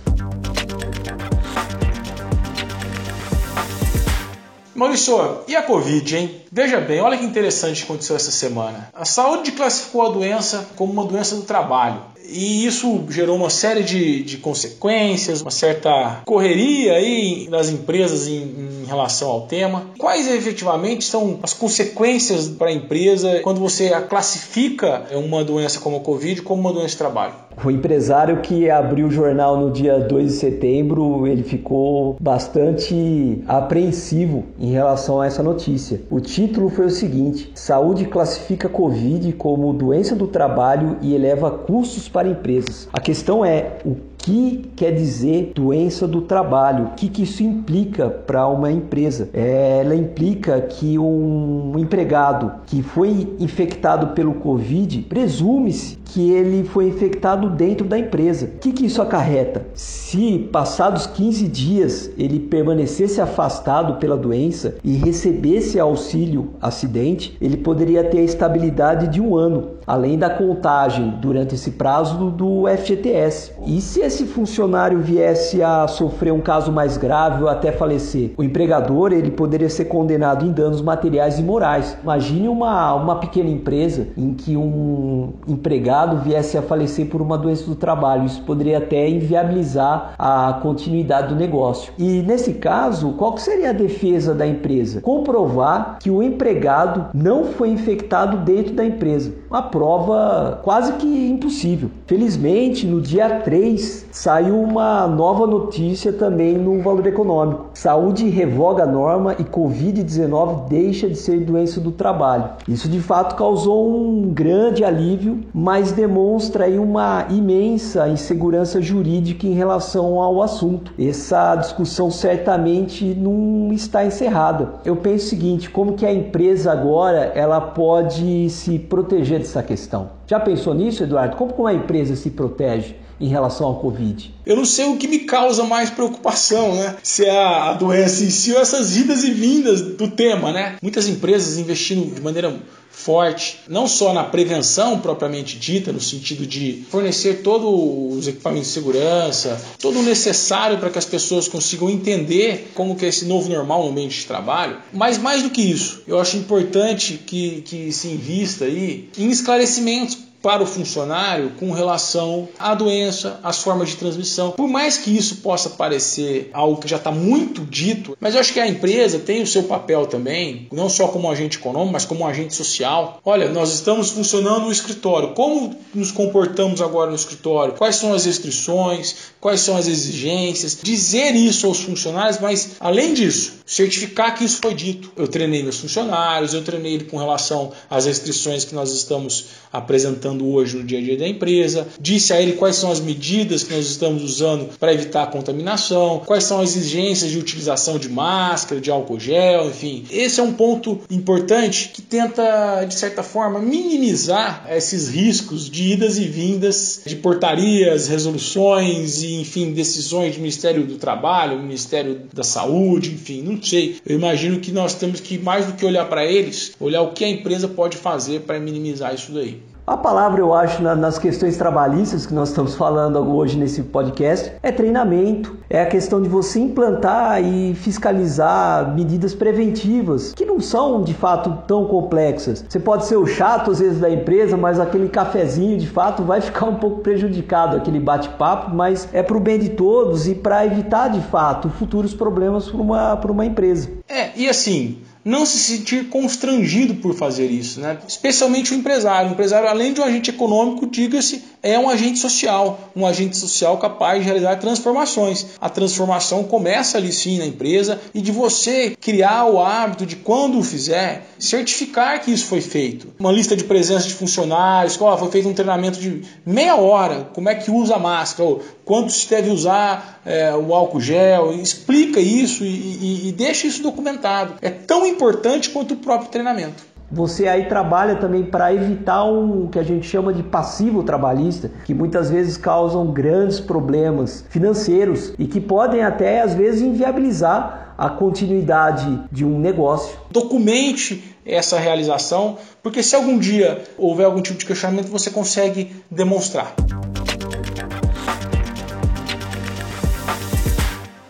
Maurício, 4.83 5.45
e 5.47 5.55
a 5.55 5.63
Covid, 5.63 6.17
hein? 6.17 6.43
Veja 6.51 6.81
bem, 6.81 7.01
olha 7.01 7.17
que 7.17 7.25
interessante 7.25 7.77
que 7.79 7.85
aconteceu 7.85 8.17
essa 8.17 8.33
semana. 8.33 8.91
A 8.93 9.05
saúde 9.05 9.53
classificou 9.53 10.03
a 10.05 10.09
doença 10.09 10.69
como 10.75 10.93
uma 10.93 11.05
doença 11.05 11.37
do 11.37 11.43
trabalho. 11.43 12.03
E 12.29 12.67
isso 12.67 13.05
gerou 13.09 13.37
uma 13.37 13.51
série 13.51 13.85
de, 13.85 14.25
de 14.25 14.39
consequências, 14.39 15.41
uma 15.41 15.51
certa 15.53 16.23
correria 16.25 16.95
aí 16.95 17.47
das 17.49 17.69
empresas 17.69 18.27
em, 18.27 18.43
em 18.43 18.72
relação 18.93 19.31
ao 19.31 19.43
tema. 19.43 19.87
Quais 19.99 20.31
efetivamente 20.31 21.05
são 21.05 21.39
as 21.43 21.53
consequências 21.53 22.49
para 22.49 22.69
a 22.69 22.73
empresa 22.73 23.41
quando 23.43 23.61
você 23.61 23.91
classifica 24.03 25.05
uma 25.13 25.43
doença 25.43 25.81
como 25.81 25.97
a 25.97 26.01
Covid 26.01 26.43
como 26.43 26.61
uma 26.61 26.73
doença 26.73 26.91
de 26.91 26.97
trabalho? 26.99 27.35
O 27.65 27.71
empresário 27.71 28.41
que 28.41 28.71
abriu 28.71 29.09
o 29.09 29.11
jornal 29.11 29.59
no 29.59 29.71
dia 29.71 29.99
2 29.99 30.33
de 30.33 30.39
setembro, 30.39 31.27
ele 31.27 31.43
ficou 31.43 32.17
bastante 32.19 33.43
apreensivo 33.47 34.45
em 34.59 34.71
relação 34.73 35.21
a 35.21 35.27
essa 35.27 35.43
notícia. 35.43 36.01
O 36.11 36.19
título 36.19 36.71
foi 36.71 36.87
o 36.87 36.91
seguinte: 36.91 37.53
Saúde 37.55 38.07
classifica 38.07 38.69
Covid 38.69 39.33
como 39.35 39.73
doença 39.73 40.17
do 40.17 40.27
trabalho 40.27 40.97
e 41.03 41.15
eleva 41.15 41.51
custos 41.51 42.09
para 42.09 42.29
empresas. 42.29 42.89
A 42.93 43.01
questão 43.01 43.45
é 43.45 43.79
o 43.85 43.97
que 44.23 44.71
quer 44.77 44.93
dizer 44.93 45.53
doença 45.55 46.07
do 46.07 46.23
trabalho? 46.23 46.85
O 46.85 46.91
que, 46.91 47.09
que 47.09 47.25
isso 47.25 47.43
implica 47.43 48.09
para 48.09 48.47
uma 48.47 48.71
empresa? 48.71 49.29
É, 49.35 49.81
ela 49.81 49.95
implica 49.95 50.61
que 50.61 50.99
um 50.99 51.75
empregado 51.77 52.53
que 52.67 52.83
foi 52.83 53.35
infectado 53.39 54.09
pelo 54.09 54.35
Covid, 54.35 55.03
presume-se 55.03 55.99
que 56.05 56.31
ele 56.31 56.63
foi 56.65 56.89
infectado 56.89 57.49
dentro 57.49 57.87
da 57.87 57.99
empresa. 57.99 58.47
O 58.47 58.59
que, 58.59 58.73
que 58.73 58.87
isso 58.87 59.01
acarreta? 59.01 59.67
Se 59.75 60.39
passados 60.53 61.07
15 61.07 61.49
dias 61.49 62.11
ele 62.19 62.39
permanecesse 62.39 63.21
afastado 63.21 63.95
pela 63.95 64.17
doença 64.17 64.77
e 64.85 64.93
recebesse 64.93 65.81
auxílio 65.81 66.51
acidente, 66.61 67.37
ele 67.41 67.57
poderia 67.57 68.05
ter 68.05 68.19
a 68.19 68.25
estabilidade 68.25 69.09
de 69.09 69.21
um 69.21 69.35
ano, 69.35 69.71
além 69.87 70.19
da 70.19 70.29
contagem 70.29 71.15
durante 71.21 71.55
esse 71.55 71.73
prazo 71.73 72.31
do 72.31 72.65
FGTS. 72.69 73.53
E 73.67 73.81
se 73.81 74.03
esse 74.13 74.27
funcionário 74.27 74.99
viesse 74.99 75.63
a 75.63 75.89
sofrer 75.89 76.33
um 76.33 76.41
caso 76.41 76.71
mais 76.71 76.99
grave 76.99 77.43
ou 77.43 77.49
até 77.49 77.73
falecer, 77.73 78.33
o 78.37 78.45
empregador 78.45 79.11
ele 79.11 79.31
poderia 79.31 79.71
ser 79.71 79.87
condenado 79.87 80.45
em 80.45 80.53
danos 80.53 80.83
materiais 80.83 81.39
e 81.39 81.43
morais. 81.43 81.97
Imagine 82.03 82.49
uma, 82.49 82.95
uma 82.95 83.17
pequena 83.17 83.49
empresa 83.49 84.09
em 84.17 84.35
que 84.35 84.55
um 84.55 85.33
empregado 85.49 86.19
viesse 86.19 86.59
a 86.59 86.63
falecer 86.63 87.07
por 87.07 87.23
uma 87.23 87.39
doença 87.39 87.65
do 87.65 87.75
trabalho. 87.75 88.27
Isso 88.27 88.43
poderia 88.43 88.79
até 88.79 89.09
inviabilizar 89.09 90.15
a 90.19 90.59
continuidade 90.63 91.29
do 91.29 91.35
negócio. 91.35 91.93
E 91.99 92.23
nesse 92.23 92.55
caso, 92.55 93.13
qual 93.13 93.39
seria 93.39 93.71
a 93.71 93.73
defesa 93.73 94.35
da 94.35 94.47
empresa? 94.47 95.01
Comprovar 95.01 95.97
que 96.01 96.11
o 96.11 96.23
empregado 96.23 97.07
não 97.15 97.45
foi 97.45 97.71
infectado 97.71 98.37
dentro 98.37 98.75
da 98.75 98.85
empresa. 98.85 99.33
Uma 99.53 99.61
prova 99.61 100.61
quase 100.63 100.95
que 100.95 101.29
impossível. 101.29 101.91
Felizmente, 102.07 102.87
no 102.87 103.03
dia 103.03 103.29
3 103.41 104.07
saiu 104.11 104.59
uma 104.59 105.07
nova 105.07 105.47
notícia 105.47 106.11
também 106.11 106.57
no 106.57 106.81
valor 106.81 107.07
econômico. 107.07 107.67
Saúde 107.75 108.31
revoga 108.31 108.85
a 108.85 108.87
norma 108.87 109.37
e 109.39 109.45
Covid-19 109.45 110.69
deixa 110.71 111.07
de 111.07 111.17
ser 111.17 111.41
doença 111.41 111.81
do 111.81 111.93
trabalho. 111.93 112.49
Isso 112.67 112.89
de 112.89 112.99
fato 112.99 113.37
causou 113.37 113.95
um 113.95 114.31
grande 114.33 114.85
alívio, 114.85 115.41
mas 115.53 115.93
demonstra 115.93 116.65
aí 116.65 116.79
uma 116.79 117.27
imensa 117.29 118.09
insegurança 118.09 118.81
jurídica 118.81 119.47
em 119.47 119.53
relação 119.53 120.19
ao 120.19 120.41
assunto. 120.41 120.95
Essa 120.99 121.57
discussão 121.57 122.11
certamente 122.11 123.05
não 123.05 123.71
está 123.71 124.03
encerrada. 124.03 124.71
Eu 124.83 124.97
penso 124.97 125.27
o 125.27 125.29
seguinte, 125.29 125.69
como 125.69 125.93
que 125.93 126.07
a 126.07 126.13
empresa 126.13 126.73
agora 126.73 127.33
ela 127.35 127.61
pode 127.61 128.49
se 128.49 128.79
proteger 128.79 129.42
dessa 129.43 129.63
questão? 129.63 130.11
Já 130.27 130.41
pensou 130.41 130.73
nisso, 130.73 131.03
Eduardo? 131.03 131.37
Como 131.37 131.53
uma 131.55 131.75
empresa 131.75 132.17
se 132.17 132.31
protege? 132.31 132.97
Em 133.23 133.29
relação 133.29 133.69
ao 133.69 133.77
Covid? 133.77 134.35
Eu 134.45 134.57
não 134.57 134.65
sei 134.65 134.87
o 134.87 134.97
que 134.97 135.07
me 135.07 135.21
causa 135.21 135.63
mais 135.63 135.89
preocupação, 135.91 136.75
né? 136.75 136.97
Se 137.03 137.25
é 137.25 137.31
a 137.31 137.73
doença 137.73 138.25
em 138.25 138.31
si 138.31 138.53
ou 138.53 138.61
essas 138.61 138.97
idas 138.97 139.23
e 139.23 139.31
vindas 139.31 139.81
do 139.81 140.09
tema, 140.09 140.53
né? 140.53 140.77
Muitas 140.83 141.07
empresas 141.07 141.57
investindo 141.57 142.13
de 142.13 142.21
maneira 142.21 142.53
forte, 142.91 143.61
não 143.69 143.89
só 143.89 144.13
na 144.13 144.23
prevenção 144.23 145.01
propriamente 145.01 145.59
dita, 145.59 145.93
no 145.93 146.01
sentido 146.01 146.47
de 146.47 146.85
fornecer 146.91 147.43
todos 147.43 148.19
os 148.19 148.29
equipamentos 148.29 148.69
de 148.69 148.75
segurança, 148.75 149.61
todo 149.81 149.99
o 149.99 150.03
necessário 150.03 150.79
para 150.79 150.91
que 150.91 150.99
as 150.99 151.07
pessoas 151.07 151.49
consigam 151.49 151.89
entender 151.89 152.71
como 152.75 152.95
que 152.95 153.07
é 153.07 153.09
esse 153.09 153.25
novo 153.25 153.49
normal 153.49 153.85
no 153.85 153.91
ambiente 153.91 154.21
de 154.21 154.27
trabalho, 154.27 154.77
mas 154.93 155.17
mais 155.17 155.43
do 155.43 155.51
que 155.51 155.63
isso, 155.63 156.03
eu 156.07 156.21
acho 156.21 156.37
importante 156.37 157.19
que, 157.27 157.63
que 157.63 157.93
se 157.93 158.09
invista 158.09 158.67
aí 158.67 159.09
em 159.17 159.31
esclarecimentos 159.31 160.19
para 160.43 160.63
o 160.63 160.67
funcionário 160.67 161.53
com 161.59 161.71
relação 161.71 162.49
à 162.59 162.75
doença, 162.75 163.39
às 163.43 163.59
formas 163.59 163.91
de 163.91 163.97
transmissão. 163.97 164.51
Por 164.51 164.69
mais 164.69 164.99
que 164.99 165.17
isso 165.17 165.37
possa 165.37 165.71
parecer 165.71 166.51
algo 166.53 166.81
que 166.81 166.89
já 166.89 166.97
está 166.97 167.13
muito 167.13 167.65
dito, 167.65 168.17
mas 168.21 168.35
eu 168.35 168.41
acho 168.41 168.53
que 168.53 168.61
a 168.61 168.67
empresa 168.67 169.21
tem 169.21 169.43
o 169.43 169.47
seu 169.47 169.63
papel 169.63 170.07
também, 170.07 170.67
não 170.73 170.89
só 170.89 171.09
como 171.09 171.31
agente 171.31 171.59
econômico, 171.59 171.93
mas 171.93 172.05
como 172.05 172.27
agente 172.27 172.55
social. 172.55 173.21
Olha, 173.25 173.49
nós 173.51 173.73
estamos 173.73 174.11
funcionando 174.11 174.65
no 174.65 174.73
escritório. 174.73 175.33
Como 175.35 175.77
nos 175.95 176.11
comportamos 176.11 176.81
agora 176.81 177.11
no 177.11 177.17
escritório? 177.17 177.75
Quais 177.75 177.97
são 177.97 178.13
as 178.13 178.25
restrições? 178.25 179.15
Quais 179.41 179.61
são 179.61 179.77
as 179.77 179.87
exigências? 179.87 180.79
Dizer 180.83 181.35
isso 181.37 181.67
aos 181.67 181.81
funcionários, 181.81 182.41
mas 182.41 182.73
além 182.81 183.15
disso, 183.15 183.55
certificar 183.65 184.35
que 184.35 184.45
isso 184.45 184.59
foi 184.61 184.75
dito. 184.75 185.13
Eu 185.17 185.29
treinei 185.29 185.63
meus 185.63 185.79
funcionários, 185.79 186.55
eu 186.55 186.63
treinei 186.63 187.01
com 187.01 187.17
relação 187.17 187.73
às 187.89 188.07
restrições 188.07 188.65
que 188.65 188.75
nós 188.75 188.93
estamos 188.93 189.47
apresentando 189.73 190.32
hoje 190.41 190.77
no 190.77 190.85
dia 190.85 190.99
a 190.99 191.03
dia 191.03 191.17
da 191.17 191.29
empresa, 191.29 191.87
disse 192.01 192.33
a 192.33 192.41
ele 192.41 192.53
quais 192.53 192.77
são 192.77 192.91
as 192.91 193.01
medidas 193.01 193.63
que 193.63 193.75
nós 193.75 193.87
estamos 193.87 194.23
usando 194.23 194.71
para 194.79 194.95
evitar 194.95 195.25
a 195.25 195.27
contaminação, 195.27 196.23
quais 196.25 196.45
são 196.45 196.61
as 196.61 196.77
exigências 196.77 197.31
de 197.31 197.39
utilização 197.39 197.99
de 197.99 198.09
máscara, 198.09 198.81
de 198.81 198.91
álcool 198.91 199.19
gel, 199.19 199.69
enfim. 199.69 200.05
Esse 200.11 200.41
é 200.41 200.43
um 200.43 200.53
ponto 200.53 201.01
importante 201.11 201.91
que 201.93 202.03
tenta, 202.03 202.85
de 202.85 202.95
certa 202.95 203.23
forma, 203.23 203.59
minimizar 203.59 204.67
esses 204.71 205.09
riscos 205.09 205.69
de 205.69 205.93
idas 205.93 206.19
e 206.19 206.25
vindas 206.25 207.03
de 207.05 207.17
portarias, 207.17 208.09
resoluções 208.09 209.23
e, 209.23 209.41
enfim, 209.41 209.73
decisões 209.73 210.35
do 210.35 210.41
Ministério 210.41 210.87
do 210.87 210.97
Trabalho, 210.97 211.59
Ministério 211.59 212.23
da 212.33 212.43
Saúde, 212.43 213.11
enfim, 213.11 213.43
não 213.43 213.63
sei. 213.63 213.97
Eu 214.07 214.17
imagino 214.17 214.61
que 214.61 214.71
nós 214.71 214.95
temos 214.95 215.21
que, 215.21 215.39
mais 215.39 215.67
do 215.67 215.73
que 215.73 215.85
olhar 215.85 216.07
para 216.09 216.25
eles, 216.25 216.73
olhar 216.79 217.03
o 217.03 217.13
que 217.13 217.25
a 217.25 217.29
empresa 217.29 217.69
pode 217.69 217.97
fazer 217.97 218.41
para 218.41 218.61
minimizar 218.61 219.15
isso 219.15 219.33
daí. 219.33 219.72
A 219.85 219.97
palavra, 219.97 220.41
eu 220.41 220.55
acho, 220.55 220.81
nas 220.81 221.19
questões 221.19 221.57
trabalhistas 221.57 222.25
que 222.25 222.33
nós 222.33 222.51
estamos 222.51 222.77
falando 222.77 223.19
hoje 223.19 223.59
nesse 223.59 223.83
podcast 223.83 224.53
é 224.63 224.71
treinamento, 224.71 225.57
é 225.69 225.83
a 225.83 225.87
questão 225.87 226.23
de 226.23 226.29
você 226.29 226.61
implantar 226.61 227.43
e 227.43 227.75
fiscalizar 227.75 228.95
medidas 228.95 229.35
preventivas 229.35 230.35
que 230.35 230.45
não 230.45 230.61
são 230.61 231.03
de 231.03 231.13
fato 231.13 231.65
tão 231.67 231.87
complexas. 231.87 232.65
Você 232.69 232.79
pode 232.79 233.07
ser 233.07 233.17
o 233.17 233.27
chato 233.27 233.73
às 233.73 233.81
vezes 233.81 233.99
da 233.99 234.09
empresa, 234.09 234.57
mas 234.57 234.79
aquele 234.79 235.09
cafezinho 235.09 235.77
de 235.77 235.89
fato 235.89 236.23
vai 236.23 236.41
ficar 236.41 236.67
um 236.67 236.77
pouco 236.77 237.01
prejudicado, 237.01 237.77
aquele 237.77 237.99
bate-papo, 237.99 238.73
mas 238.73 239.09
é 239.13 239.21
para 239.21 239.37
o 239.37 239.41
bem 239.41 239.59
de 239.59 239.71
todos 239.71 240.29
e 240.29 240.35
para 240.37 240.65
evitar 240.65 241.09
de 241.09 241.21
fato 241.23 241.69
futuros 241.69 242.15
problemas 242.15 242.71
para 242.71 242.81
uma, 242.81 243.15
uma 243.15 243.45
empresa. 243.45 243.91
É, 244.09 244.31
e 244.37 244.49
assim, 244.49 244.99
não 245.25 245.47
se 245.47 245.59
sentir 245.59 246.09
constrangido 246.09 246.95
por 246.95 247.15
fazer 247.15 247.47
isso, 247.47 247.81
né? 247.81 247.99
especialmente 248.07 248.73
o 248.73 248.77
empresário. 248.77 249.31
O 249.31 249.33
empresário, 249.33 249.69
além 249.69 249.93
de 249.93 250.01
um 250.01 250.05
agente 250.05 250.31
econômico, 250.31 250.87
diga-se, 250.87 251.45
é 251.63 251.79
um 251.79 251.89
agente 251.89 252.19
social, 252.19 252.91
um 252.95 253.07
agente 253.07 253.37
social 253.37 253.79
capaz 253.79 254.21
de 254.21 254.25
realizar 254.25 254.57
transformações. 254.57 255.47
A 255.61 255.69
transformação 255.69 256.43
começa 256.45 256.99
ali 256.99 257.13
sim 257.13 257.39
na 257.39 257.47
empresa 257.47 258.01
e 258.13 258.21
de 258.21 258.33
você 258.33 258.97
criar 259.01 259.47
o 259.47 259.61
hábito 259.61 260.05
de 260.05 260.17
quando 260.17 260.59
o 260.59 260.63
fizer, 260.63 261.27
certificar 261.39 262.21
que 262.21 262.33
isso 262.33 262.47
foi 262.47 262.61
feito. 262.61 263.09
Uma 263.19 263.31
lista 263.31 263.55
de 263.55 263.65
presença 263.65 264.09
de 264.09 264.15
funcionários, 264.15 265.01
oh, 265.01 265.17
foi 265.17 265.31
feito 265.31 265.49
um 265.49 265.55
treinamento 265.55 266.01
de 266.01 266.23
meia 266.45 266.77
hora, 266.77 267.29
como 267.33 267.49
é 267.49 267.55
que 267.55 267.71
usa 267.71 267.95
a 267.95 267.99
máscara, 267.99 268.49
ou 268.49 268.63
quanto 268.85 269.13
se 269.13 269.29
deve 269.29 269.51
usar 269.51 270.21
é, 270.25 270.55
o 270.55 270.75
álcool 270.75 271.01
gel, 271.01 271.53
explica 271.55 272.21
isso 272.21 272.65
e, 272.65 272.69
e, 272.69 273.29
e 273.29 273.33
deixa 273.33 273.67
isso 273.67 273.83
documentado. 273.83 274.55
É 274.61 274.71
tão 274.71 275.07
importante 275.13 275.71
quanto 275.71 275.95
o 275.95 275.97
próprio 275.97 276.31
treinamento. 276.31 276.93
Você 277.11 277.47
aí 277.47 277.67
trabalha 277.67 278.17
também 278.17 278.43
para 278.43 278.73
evitar 278.73 279.25
um 279.25 279.67
que 279.67 279.79
a 279.79 279.83
gente 279.83 280.07
chama 280.07 280.33
de 280.33 280.43
passivo 280.43 281.03
trabalhista, 281.03 281.71
que 281.85 281.93
muitas 281.93 282.31
vezes 282.31 282.57
causam 282.57 283.13
grandes 283.13 283.61
problemas 283.61 284.47
financeiros 284.49 285.35
e 285.39 285.47
que 285.47 285.61
podem 285.61 286.03
até 286.03 286.41
às 286.41 286.55
vezes 286.55 286.81
inviabilizar 286.81 287.95
a 287.99 288.09
continuidade 288.09 289.25
de 289.31 289.45
um 289.45 289.59
negócio. 289.59 290.17
Documente 290.31 291.37
essa 291.45 291.79
realização, 291.79 292.57
porque 292.83 293.03
se 293.03 293.15
algum 293.15 293.39
dia 293.39 293.83
houver 293.99 294.25
algum 294.25 294.41
tipo 294.41 294.59
de 294.59 294.65
questionamento, 294.65 295.09
você 295.09 295.29
consegue 295.29 295.95
demonstrar. 296.11 296.75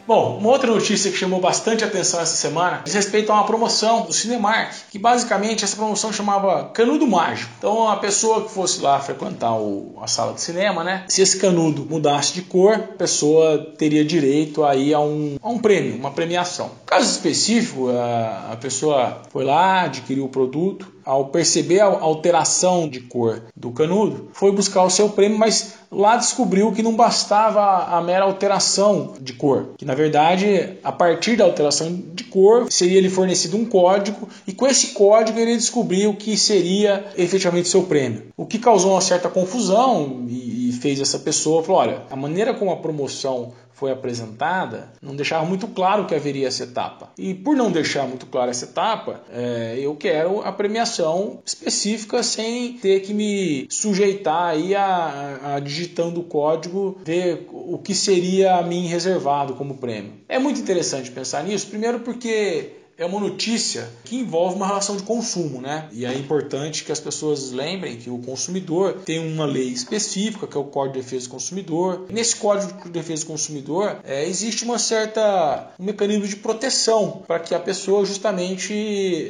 Bom, 0.06 0.38
uma 0.38 0.49
outra 0.49 0.71
notícia 0.71 1.11
que 1.11 1.16
chamou 1.16 1.40
bastante 1.40 1.85
atenção 1.85 2.21
essa 2.21 2.35
semana 2.35 2.82
diz 2.85 2.94
respeito 2.94 3.30
a 3.30 3.37
uma 3.37 3.47
promoção 3.47 4.02
do 4.02 4.12
Cinemark, 4.12 4.73
que 4.90 4.99
basicamente 4.99 5.64
essa 5.64 5.76
promoção 5.76 6.12
chamava 6.12 6.71
Canudo 6.75 7.06
Mágico. 7.06 7.52
Então 7.59 7.88
a 7.88 7.97
pessoa 7.97 8.42
que 8.42 8.50
fosse 8.50 8.80
lá 8.80 8.99
frequentar 8.99 9.54
o, 9.54 9.97
a 10.02 10.06
sala 10.06 10.35
de 10.35 10.40
cinema, 10.40 10.82
né? 10.82 11.04
Se 11.09 11.23
esse 11.23 11.38
canudo 11.38 11.87
mudasse 11.88 12.35
de 12.35 12.42
cor, 12.42 12.75
a 12.75 12.78
pessoa 12.78 13.59
teria 13.78 14.04
direito 14.04 14.64
aí 14.64 14.92
a 14.92 15.00
um, 15.00 15.37
a 15.40 15.49
um 15.49 15.59
prêmio, 15.59 15.97
uma 15.97 16.11
premiação. 16.11 16.66
No 16.66 16.87
caso 16.87 17.11
específico, 17.11 17.88
a, 17.90 18.52
a 18.52 18.56
pessoa 18.56 19.23
foi 19.30 19.44
lá, 19.44 19.82
adquiriu 19.82 20.25
o 20.25 20.28
produto, 20.28 20.92
ao 21.04 21.26
perceber 21.26 21.80
a 21.80 21.87
alteração 21.87 22.88
de 22.88 23.00
cor 23.00 23.42
do 23.56 23.71
canudo, 23.71 24.30
foi 24.32 24.52
buscar 24.52 24.85
o 24.85 24.90
seu 24.90 25.09
prêmio, 25.09 25.38
mas 25.38 25.75
lá 25.90 26.16
descobriu 26.16 26.73
que 26.73 26.82
não 26.82 26.97
bastava 26.97 27.85
a 27.97 28.00
mera 28.00 28.25
alteração 28.25 29.14
de 29.21 29.32
cor, 29.35 29.71
que 29.76 29.85
na 29.85 29.94
verdade, 29.94 30.78
a 30.82 30.92
partir 30.92 31.37
da 31.37 31.44
alteração 31.44 31.92
de 32.14 32.25
cor, 32.25 32.66
seria 32.71 33.00
lhe 33.00 33.11
fornecido 33.11 33.56
um 33.56 33.64
código 33.64 34.28
e 34.47 34.52
com 34.52 34.66
esse 34.66 34.88
código 34.88 35.38
ele 35.38 35.56
descobriu 35.56 36.11
o 36.11 36.16
que 36.16 36.37
seria 36.37 37.04
efetivamente 37.16 37.68
seu 37.68 37.82
prêmio. 37.82 38.25
O 38.37 38.47
que 38.47 38.59
causou 38.59 38.92
uma 38.92 39.00
certa 39.00 39.28
confusão 39.28 40.25
e 40.28 40.62
fez 40.73 41.00
essa 41.00 41.19
pessoa 41.19 41.62
falar, 41.62 41.79
olha, 41.79 42.02
a 42.11 42.17
maneira 42.17 42.55
como 42.55 42.71
a 42.71 42.76
promoção 42.76 43.52
foi 43.83 43.91
apresentada 43.91 44.93
não 45.02 45.17
deixava 45.17 45.45
muito 45.45 45.67
claro 45.67 46.07
que 46.07 46.14
haveria 46.14 46.47
essa 46.47 46.62
etapa. 46.62 47.11
E 47.19 47.35
por 47.35 47.57
não 47.57 47.73
deixar 47.73 48.07
muito 48.07 48.26
claro 48.26 48.49
essa 48.49 48.67
etapa, 48.67 49.23
é, 49.33 49.76
eu 49.81 49.97
quero 49.97 50.41
a 50.43 50.52
premiação 50.52 51.41
específica 51.45 52.23
sem 52.23 52.75
ter 52.75 53.00
que 53.00 53.12
me 53.12 53.67
sujeitar 53.69 54.50
aí 54.50 54.75
a, 54.75 55.55
a 55.55 55.61
digitando 55.61 56.21
o 56.21 56.25
código, 56.25 56.99
ver 57.05 57.49
o 57.50 57.76
que 57.79 57.93
seria 57.93 58.57
a 58.57 58.62
mim 58.62 58.87
reservado 58.87 59.55
como 59.55 59.79
prêmio. 59.79 60.12
É 60.29 60.38
muito 60.38 60.61
interessante 60.61 61.11
pensar 61.11 61.43
nisso, 61.43 61.67
primeiro 61.67 62.00
porque 62.00 62.82
é 63.02 63.06
uma 63.06 63.18
notícia 63.18 63.90
que 64.04 64.16
envolve 64.16 64.54
uma 64.54 64.66
relação 64.66 64.97
de 64.97 65.02
consumo, 65.02 65.61
né? 65.61 65.88
E 65.92 66.06
é 66.06 66.14
importante 66.14 66.85
que 66.85 66.92
as 66.92 67.00
pessoas 67.00 67.50
lembrem 67.50 67.97
que 67.97 68.09
o 68.09 68.18
consumidor 68.18 69.00
tem 69.04 69.18
uma 69.18 69.44
lei 69.44 69.68
específica, 69.68 70.47
que 70.47 70.56
é 70.56 70.61
o 70.61 70.64
Código 70.64 70.95
de 70.95 71.02
Defesa 71.02 71.26
do 71.26 71.30
Consumidor. 71.30 72.06
Nesse 72.08 72.36
Código 72.36 72.84
de 72.84 72.91
Defesa 72.91 73.25
do 73.25 73.26
Consumidor 73.26 73.97
é, 74.04 74.25
existe 74.25 74.65
uma 74.65 74.78
certa 74.78 75.73
um 75.80 75.84
mecanismo 75.84 76.28
de 76.28 76.36
proteção 76.36 77.23
para 77.26 77.41
que 77.41 77.54
a 77.54 77.58
pessoa 77.58 78.04
justamente 78.04 78.73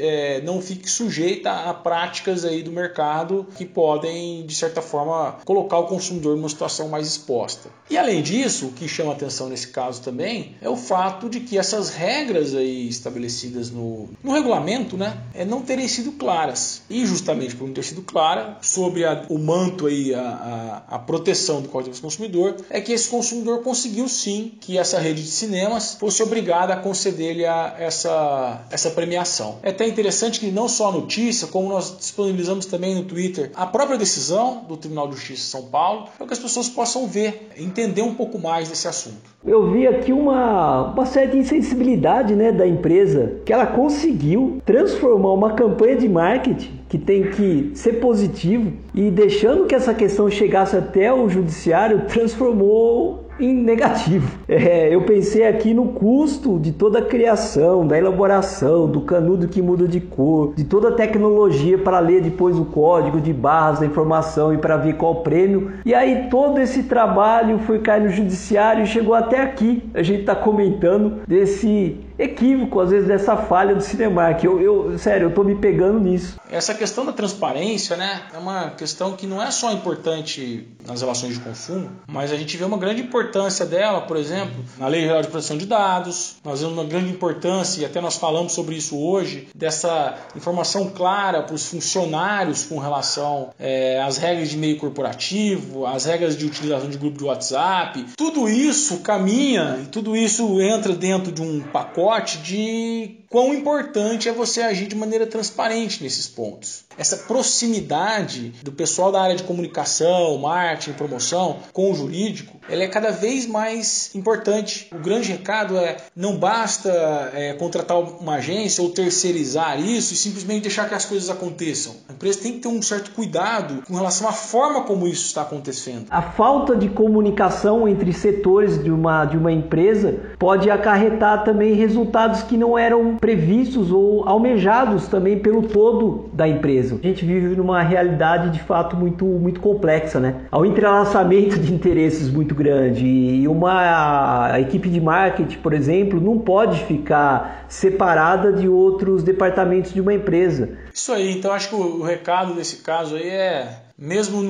é, 0.01 0.43
não 0.43 0.61
fique 0.61 0.89
sujeita 0.89 1.51
a 1.51 1.73
práticas 1.73 2.45
aí 2.45 2.63
do 2.63 2.71
mercado 2.71 3.47
que 3.57 3.65
podem 3.65 4.45
de 4.45 4.55
certa 4.55 4.83
forma 4.83 5.39
colocar 5.45 5.79
o 5.79 5.87
consumidor 5.87 6.37
numa 6.37 6.49
situação 6.49 6.89
mais 6.89 7.07
exposta. 7.07 7.71
E 7.89 7.97
além 7.97 8.23
disso, 8.23 8.67
o 8.67 8.73
que 8.73 8.87
chama 8.87 9.13
atenção 9.13 9.49
nesse 9.49 9.69
caso 9.69 10.03
também 10.03 10.57
é 10.61 10.69
o 10.69 10.77
fato 10.77 11.31
de 11.31 11.41
que 11.41 11.57
essas 11.57 11.89
regras 11.89 12.55
aí 12.55 12.87
estabelecidas 12.87 13.62
no, 13.71 14.09
no 14.23 14.33
regulamento, 14.33 14.97
né, 14.97 15.17
é 15.35 15.45
não 15.45 15.63
terem 15.63 15.87
sido 15.89 16.13
claras. 16.13 16.83
E 16.89 17.05
justamente 17.07 17.55
por 17.55 17.67
não 17.67 17.75
ter 17.75 17.83
sido 17.83 18.03
clara, 18.03 18.59
sobre 18.61 19.05
a, 19.05 19.25
o 19.29 19.39
manto 19.39 19.87
aí, 19.87 20.15
a, 20.15 20.83
a, 20.89 20.97
a, 20.97 20.99
proteção 20.99 21.61
do 21.61 21.69
Código 21.69 21.95
do 21.95 22.01
Consumidor, 22.01 22.57
é 22.71 22.81
que 22.81 22.93
esse 22.93 23.09
consumidor 23.09 23.63
conseguiu 23.63 24.09
sim 24.09 24.53
que 24.61 24.79
essa 24.79 24.99
rede 24.99 25.23
de 25.23 25.31
cinemas 25.31 25.95
fosse 25.95 26.23
obrigada 26.23 26.75
a 26.75 26.77
conceder-lhe 26.77 27.45
essa, 27.45 28.63
essa 28.71 28.91
premiação. 28.91 29.59
É 29.63 29.71
até 29.71 29.87
interessante 29.87 30.41
que 30.41 30.51
não 30.51 30.69
só 30.69 30.89
a 30.89 30.93
notícia, 30.93 31.47
como 31.49 31.69
nós 31.69 31.97
disponibilizamos 31.97 32.67
também 32.67 32.95
no 32.95 33.05
Twitter 33.05 33.51
a 33.55 33.67
própria 33.67 33.99
decisão 33.99 34.65
do 34.69 34.77
Tribunal 34.77 35.09
de 35.09 35.17
Justiça 35.17 35.43
de 35.43 35.49
São 35.49 35.63
Paulo, 35.65 36.09
para 36.17 36.27
que 36.27 36.33
as 36.33 36.39
pessoas 36.39 36.69
possam 36.69 37.07
ver, 37.07 37.51
entender 37.57 38.03
um 38.03 38.15
pouco 38.15 38.39
mais 38.39 38.69
desse 38.69 38.89
assunto. 38.89 39.33
Eu 39.45 39.73
vi 39.73 39.87
aqui 39.89 40.13
uma, 40.13 40.93
uma 40.93 41.07
certa 41.07 41.37
insensibilidade 41.37 42.35
né, 42.35 42.53
da 42.53 42.67
empresa 42.67 43.41
que 43.45 43.53
ela 43.53 43.67
conseguiu 43.67 44.61
transformar 44.65 45.33
uma 45.33 45.53
campanha 45.53 45.97
de 45.97 46.09
marketing 46.09 46.83
que 46.89 46.99
tem 46.99 47.31
que 47.31 47.71
ser 47.75 47.95
positivo 47.95 48.73
e 48.95 49.11
deixando 49.11 49.65
que 49.65 49.75
essa 49.75 49.95
questão 49.95 50.29
chegasse 50.31 50.77
até 50.77 51.13
o 51.13 51.29
judiciário, 51.29 52.03
transformou 52.07 53.23
em 53.41 53.55
negativo. 53.55 54.39
É, 54.49 54.95
eu 54.95 55.03
pensei 55.03 55.47
aqui 55.47 55.73
no 55.73 55.87
custo 55.87 56.59
de 56.59 56.73
toda 56.73 56.99
a 56.99 57.03
criação, 57.03 57.87
da 57.87 57.97
elaboração, 57.99 58.87
do 58.87 59.01
canudo 59.01 59.49
que 59.49 59.63
muda 59.63 59.89
de 59.89 60.01
cor, 60.01 60.53
de 60.55 60.65
toda 60.65 60.89
a 60.89 60.93
tecnologia 60.93 61.79
para 61.79 61.99
ler 61.99 62.21
depois 62.21 62.59
o 62.59 62.65
código 62.67 63.21
de 63.21 63.33
barras 63.33 63.81
da 63.81 63.87
informação 63.87 64.53
e 64.53 64.59
para 64.59 64.77
ver 64.77 64.95
qual 64.95 65.17
prêmio. 65.23 65.73
E 65.85 65.95
aí 65.95 66.29
todo 66.31 66.61
esse 66.61 66.85
trabalho 66.85 67.59
foi 67.61 67.79
cair 67.79 68.03
no 68.05 68.11
judiciário 68.11 68.85
e 68.85 68.87
chegou 68.87 69.15
até 69.15 69.41
aqui. 69.41 69.83
A 69.95 70.03
gente 70.03 70.21
está 70.21 70.35
comentando 70.35 71.23
desse 71.27 71.99
equívoco, 72.19 72.81
às 72.81 72.91
vezes, 72.91 73.09
dessa 73.09 73.37
falha 73.37 73.75
do 73.75 73.81
Cinemark. 73.81 74.43
Eu, 74.45 74.61
eu, 74.61 74.99
sério, 74.99 75.27
eu 75.27 75.35
tô 75.35 75.43
me 75.43 75.55
pegando 75.55 75.99
nisso. 75.99 76.39
Essa 76.51 76.75
questão 76.75 77.05
da 77.05 77.13
transparência, 77.13 77.97
né, 77.97 78.23
é 78.35 78.39
uma 78.39 78.71
questão 78.71 79.13
que 79.13 79.27
não 79.27 79.43
é 79.43 79.51
só 79.51 79.73
importante 79.73 80.69
nas 80.87 81.01
relações 81.01 81.35
de 81.35 81.41
consumo, 81.41 81.91
mas 82.07 82.33
a 82.33 82.37
gente 82.37 82.57
vê 82.57 82.65
uma 82.65 82.77
grande 82.77 83.03
importância 83.03 83.65
dela, 83.65 84.03
por 84.03 84.17
exemplo, 84.17 84.63
na 84.79 84.87
Lei 84.87 85.03
Geral 85.03 85.23
de 85.23 85.29
Proteção 85.29 85.57
de 85.57 85.67
Dados. 85.67 86.37
Nós 86.45 86.61
vemos 86.61 86.77
uma 86.77 86.85
grande 86.85 87.11
importância, 87.11 87.81
e 87.81 87.85
até 87.85 88.01
nós 88.01 88.17
falamos 88.17 88.53
sobre 88.53 88.77
isso 88.77 88.99
hoje, 88.99 89.49
dessa 89.55 90.15
informação 90.37 90.91
clara 90.91 91.43
para 91.43 91.55
os 91.55 91.67
funcionários 91.67 92.65
com 92.65 92.79
relação 92.79 93.51
é, 93.59 94.03
às 94.03 94.19
regras 94.19 94.51
de 94.51 94.57
meio 94.57 94.77
corporativo, 94.79 95.87
às 95.87 96.05
regras 96.05 96.37
de 96.37 96.45
utilização 96.45 96.91
de 96.91 96.99
grupo 96.99 97.19
de 97.19 97.25
WhatsApp. 97.25 98.07
Tudo 98.17 98.49
isso 98.49 98.99
caminha 98.99 99.79
e 99.83 99.87
tudo 99.87 100.17
isso 100.17 100.61
entra 100.61 100.95
dentro 100.95 101.33
de 101.33 101.41
um 101.41 101.61
pacote 101.61 102.02
pacote 102.03 102.39
de 102.39 103.19
quão 103.31 103.55
importante 103.55 104.29
é 104.29 104.33
você 104.33 104.61
agir 104.61 104.89
de 104.89 104.97
maneira 104.97 105.27
transparente 105.27 106.03
nesses 106.03 106.27
pontos. 106.29 106.85
Essa 106.99 107.17
proximidade 107.17 108.51
do 108.63 108.73
pessoal 108.73 109.13
da 109.13 109.23
área 109.23 109.37
de 109.37 109.45
comunicação, 109.45 110.37
marketing, 110.39 110.93
promoção 110.93 111.61
com 111.73 111.91
o 111.91 111.95
jurídico, 111.95 112.59
ela 112.69 112.83
é 112.83 112.89
cada 112.89 113.11
vez 113.11 113.47
mais 113.47 114.15
importante. 114.15 114.89
O 114.93 114.99
grande 114.99 115.31
recado 115.33 115.77
é 115.77 115.97
não 116.17 116.37
basta 116.37 116.91
é, 117.35 117.55
contratar 117.55 117.99
uma 117.99 118.35
agência 118.35 118.83
ou 118.83 118.91
terceirizar 118.91 119.81
isso 119.81 120.13
e 120.13 120.17
simplesmente 120.17 120.63
deixar 120.63 120.89
que 120.89 120.95
as 120.95 121.05
coisas 121.05 121.29
aconteçam. 121.29 121.95
A 122.09 122.13
empresa 122.13 122.41
tem 122.41 122.53
que 122.53 122.61
ter 122.61 122.69
um 122.69 122.83
certo 122.83 123.11
cuidado 123.13 123.83
com 123.87 123.95
relação 123.95 124.29
à 124.29 124.33
forma 124.33 124.83
como 124.83 125.07
isso 125.07 125.27
está 125.27 125.43
acontecendo. 125.43 126.07
A 126.11 126.23
falta 126.23 126.77
de 126.77 126.89
comunicação 126.89 127.89
entre 127.89 128.13
setores 128.13 128.83
de 128.83 128.91
uma, 128.91 129.25
de 129.25 129.37
uma 129.37 129.53
empresa 129.53 130.21
pode 130.39 130.71
acarretar 130.71 131.45
também 131.45 131.75
resultados 131.75 132.43
que 132.43 132.57
não 132.57 132.79
eram 132.79 133.17
previstos 133.17 133.91
ou 133.91 134.29
almejados 134.29 135.09
também 135.09 135.39
pelo 135.39 135.63
todo 135.63 136.31
da 136.33 136.49
empresa. 136.49 136.99
A 137.03 137.07
gente 137.07 137.25
vive 137.25 137.57
numa 137.57 137.83
realidade 137.83 138.51
de 138.51 138.61
fato 138.61 138.97
muito, 138.97 139.25
muito 139.25 139.61
complexa, 139.61 140.21
né? 140.21 140.43
Um 140.53 140.65
entrelaçamento 140.65 141.59
de 141.59 141.73
interesses 141.73 142.29
muito 142.31 142.52
grande 142.55 143.05
e 143.05 143.49
uma 143.49 144.53
equipe 144.59 144.89
de 144.89 145.01
marketing, 145.01 145.59
por 145.59 145.73
exemplo, 145.73 146.21
não 146.21 146.39
pode 146.39 146.85
ficar 146.85 147.67
separada 147.69 148.53
de 148.53 148.69
outros 148.69 149.23
departamentos 149.23 149.93
de 149.93 150.01
uma 150.01 150.15
empresa. 150.15 150.71
Isso 150.93 151.13
aí, 151.13 151.33
então 151.33 151.53
acho 151.53 151.69
que 151.71 151.75
o 151.75 152.03
recado 152.03 152.55
nesse 152.55 152.77
caso 152.79 153.17
aí 153.17 153.29
é 153.29 153.83
mesmo 153.97 154.43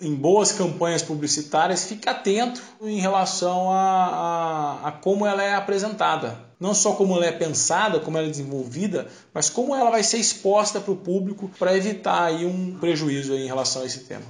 em 0.00 0.14
boas 0.14 0.52
campanhas 0.52 1.02
publicitárias, 1.02 1.84
fique 1.84 2.08
atento 2.08 2.60
em 2.82 3.00
relação 3.00 3.70
a, 3.70 4.78
a, 4.82 4.88
a, 4.88 4.92
como 4.92 5.26
ela 5.26 5.42
é 5.42 5.54
apresentada. 5.54 6.48
Não 6.58 6.74
só 6.74 6.92
como 6.92 7.14
ela 7.14 7.26
é 7.26 7.32
pensada, 7.32 8.00
como 8.00 8.18
ela 8.18 8.26
é 8.26 8.30
desenvolvida, 8.30 9.06
mas 9.32 9.48
como 9.48 9.74
ela 9.74 9.90
vai 9.90 10.02
ser 10.02 10.18
exposta 10.18 10.80
para 10.80 10.92
o 10.92 10.96
público 10.96 11.50
para 11.58 11.76
evitar 11.76 12.24
aí 12.24 12.44
um 12.44 12.76
prejuízo 12.78 13.32
aí 13.32 13.44
em 13.44 13.46
relação 13.46 13.82
a 13.82 13.86
esse 13.86 14.00
tema. 14.00 14.24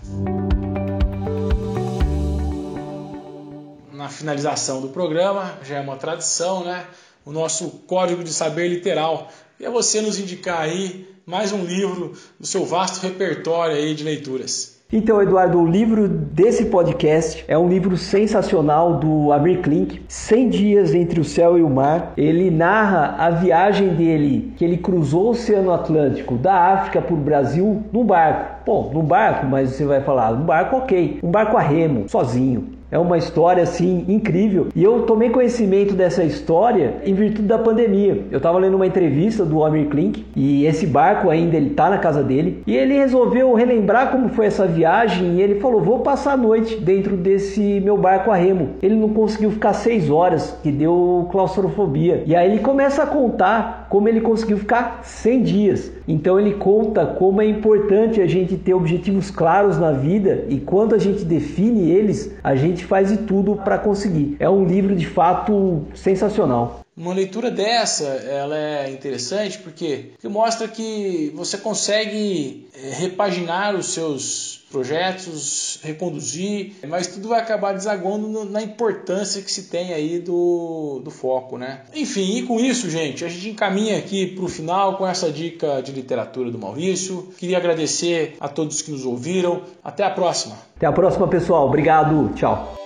Na 3.99 4.09
finalização 4.09 4.81
do 4.81 4.91
programa, 4.91 5.55
já 5.65 5.79
é 5.79 5.81
uma 5.81 5.97
tradição, 5.97 6.63
né? 6.63 6.85
O 7.27 7.33
nosso 7.33 7.69
código 7.85 8.23
de 8.23 8.33
saber 8.33 8.69
literal. 8.69 9.27
E 9.59 9.65
é 9.65 9.71
você 9.71 10.01
nos 10.01 10.21
indicar 10.21 10.61
aí 10.61 11.09
mais 11.27 11.51
um 11.51 11.65
livro 11.65 12.13
do 12.39 12.47
seu 12.47 12.65
vasto 12.65 13.03
repertório 13.03 13.75
aí 13.75 13.97
de 13.97 14.05
leituras. 14.05 14.79
Então, 14.93 15.21
Eduardo, 15.21 15.59
o 15.59 15.67
livro 15.67 16.07
desse 16.07 16.67
podcast 16.67 17.45
é 17.49 17.59
um 17.59 17.69
livro 17.69 17.97
sensacional 17.97 19.01
do 19.01 19.33
Amir 19.33 19.63
Klink, 19.63 20.01
100 20.07 20.49
dias 20.49 20.95
entre 20.95 21.19
o 21.19 21.25
céu 21.25 21.59
e 21.59 21.63
o 21.65 21.69
mar. 21.69 22.13
Ele 22.17 22.53
narra 22.53 23.17
a 23.19 23.31
viagem 23.31 23.97
dele, 23.97 24.53
que 24.57 24.65
ele 24.65 24.77
cruzou 24.77 25.25
o 25.25 25.31
Oceano 25.31 25.73
Atlântico, 25.73 26.37
da 26.37 26.55
África 26.55 27.03
para 27.03 27.15
o 27.15 27.17
Brasil, 27.17 27.83
num 27.93 28.05
barco. 28.05 28.63
Bom, 28.65 28.93
num 28.95 29.03
barco, 29.03 29.45
mas 29.45 29.71
você 29.71 29.85
vai 29.85 30.01
falar, 30.01 30.31
um 30.31 30.47
barco 30.47 30.77
ok, 30.77 31.19
um 31.21 31.33
barco 31.33 31.57
a 31.57 31.61
remo, 31.61 32.09
sozinho. 32.09 32.78
É 32.91 32.99
uma 32.99 33.19
história 33.19 33.63
assim 33.63 34.05
incrível. 34.09 34.69
E 34.75 34.83
eu 34.83 35.03
tomei 35.03 35.29
conhecimento 35.29 35.95
dessa 35.95 36.25
história 36.25 36.97
em 37.05 37.13
virtude 37.13 37.47
da 37.47 37.59
pandemia. 37.59 38.25
Eu 38.31 38.39
estava 38.39 38.59
lendo 38.59 38.77
uma 38.77 38.87
entrevista 38.87 39.45
do 39.45 39.63
Amir 39.63 39.89
Klink 39.89 40.25
e 40.35 40.65
esse 40.65 40.87
barco 40.87 41.29
ainda 41.29 41.57
ele 41.57 41.71
tá 41.71 41.91
na 41.91 41.99
casa 41.99 42.23
dele 42.23 42.63
e 42.67 42.75
ele 42.75 42.95
resolveu 42.95 43.53
relembrar 43.53 44.11
como 44.11 44.31
foi 44.31 44.47
essa 44.47 44.67
viagem 44.67 45.35
e 45.35 45.43
ele 45.43 45.61
falou: 45.61 45.83
"Vou 45.83 46.01
passar 46.01 46.33
a 46.33 46.37
noite 46.37 46.77
dentro 46.77 47.15
desse 47.17 47.81
meu 47.81 47.99
barco 47.99 48.31
a 48.31 48.37
remo". 48.37 48.71
Ele 48.83 48.95
não 48.95 49.11
conseguiu 49.11 49.51
ficar 49.51 49.75
seis 49.75 50.09
horas, 50.09 50.59
que 50.63 50.73
deu 50.73 51.29
claustrofobia. 51.31 52.23
E 52.27 52.35
aí 52.35 52.51
ele 52.51 52.61
começa 52.61 53.03
a 53.03 53.07
contar 53.07 53.78
como 53.89 54.09
ele 54.09 54.21
conseguiu 54.21 54.59
ficar 54.59 55.01
100 55.03 55.43
dias. 55.43 55.93
Então 56.07 56.39
ele 56.39 56.55
conta 56.55 57.07
como 57.07 57.41
é 57.41 57.47
importante 57.47 58.21
a 58.21 58.27
gente 58.27 58.57
ter 58.57 58.75
objetivos 58.75 59.31
claros 59.31 59.79
na 59.79 59.93
vida 59.93 60.45
e 60.49 60.59
quando 60.59 60.95
a 60.95 60.99
gente 60.99 61.25
define 61.25 61.91
eles, 61.91 62.35
a 62.43 62.55
gente 62.55 62.85
faz 62.85 63.09
de 63.09 63.19
tudo 63.19 63.57
para 63.57 63.79
conseguir. 63.79 64.37
É 64.39 64.49
um 64.49 64.65
livro 64.65 64.95
de 64.95 65.07
fato 65.07 65.83
sensacional. 65.95 66.81
Uma 66.99 67.15
leitura 67.15 67.49
dessa, 67.49 68.05
ela 68.05 68.59
é 68.59 68.91
interessante 68.91 69.59
porque, 69.59 70.11
porque 70.15 70.29
mostra 70.29 70.67
que 70.67 71.33
você 71.33 71.57
consegue 71.57 72.69
é, 72.75 72.91
repaginar 72.91 73.77
os 73.77 73.87
seus 73.87 74.59
projetos, 74.69 75.79
reconduzir, 75.83 76.73
mas 76.89 77.07
tudo 77.07 77.29
vai 77.29 77.41
acabar 77.41 77.73
desaguando 77.73 78.45
na 78.45 78.61
importância 78.61 79.41
que 79.41 79.51
se 79.51 79.71
tem 79.71 79.93
aí 79.95 80.19
do, 80.19 81.01
do 81.05 81.11
foco, 81.11 81.57
né? 81.57 81.83
Enfim, 81.95 82.39
e 82.39 82.43
com 82.43 82.59
isso, 82.59 82.91
gente, 82.91 83.25
a 83.25 83.29
gente 83.29 83.49
encaminha 83.49 83.97
aqui 83.97 84.27
para 84.27 84.45
o 84.45 84.49
final 84.49 84.97
com 84.97 85.07
essa 85.07 85.31
dica 85.31 85.81
de 85.81 85.93
literatura 85.93 86.51
do 86.51 86.59
Maurício. 86.59 87.29
Queria 87.39 87.59
agradecer 87.59 88.37
a 88.41 88.49
todos 88.49 88.83
que 88.83 88.91
nos 88.91 89.07
ouviram. 89.07 89.63
Até 89.85 90.05
a 90.05 90.11
próxima. 90.11 90.57
Até 90.77 90.87
a 90.87 90.93
próxima, 90.93 91.29
pessoal. 91.29 91.67
Obrigado. 91.67 92.33
Tchau. 92.35 92.77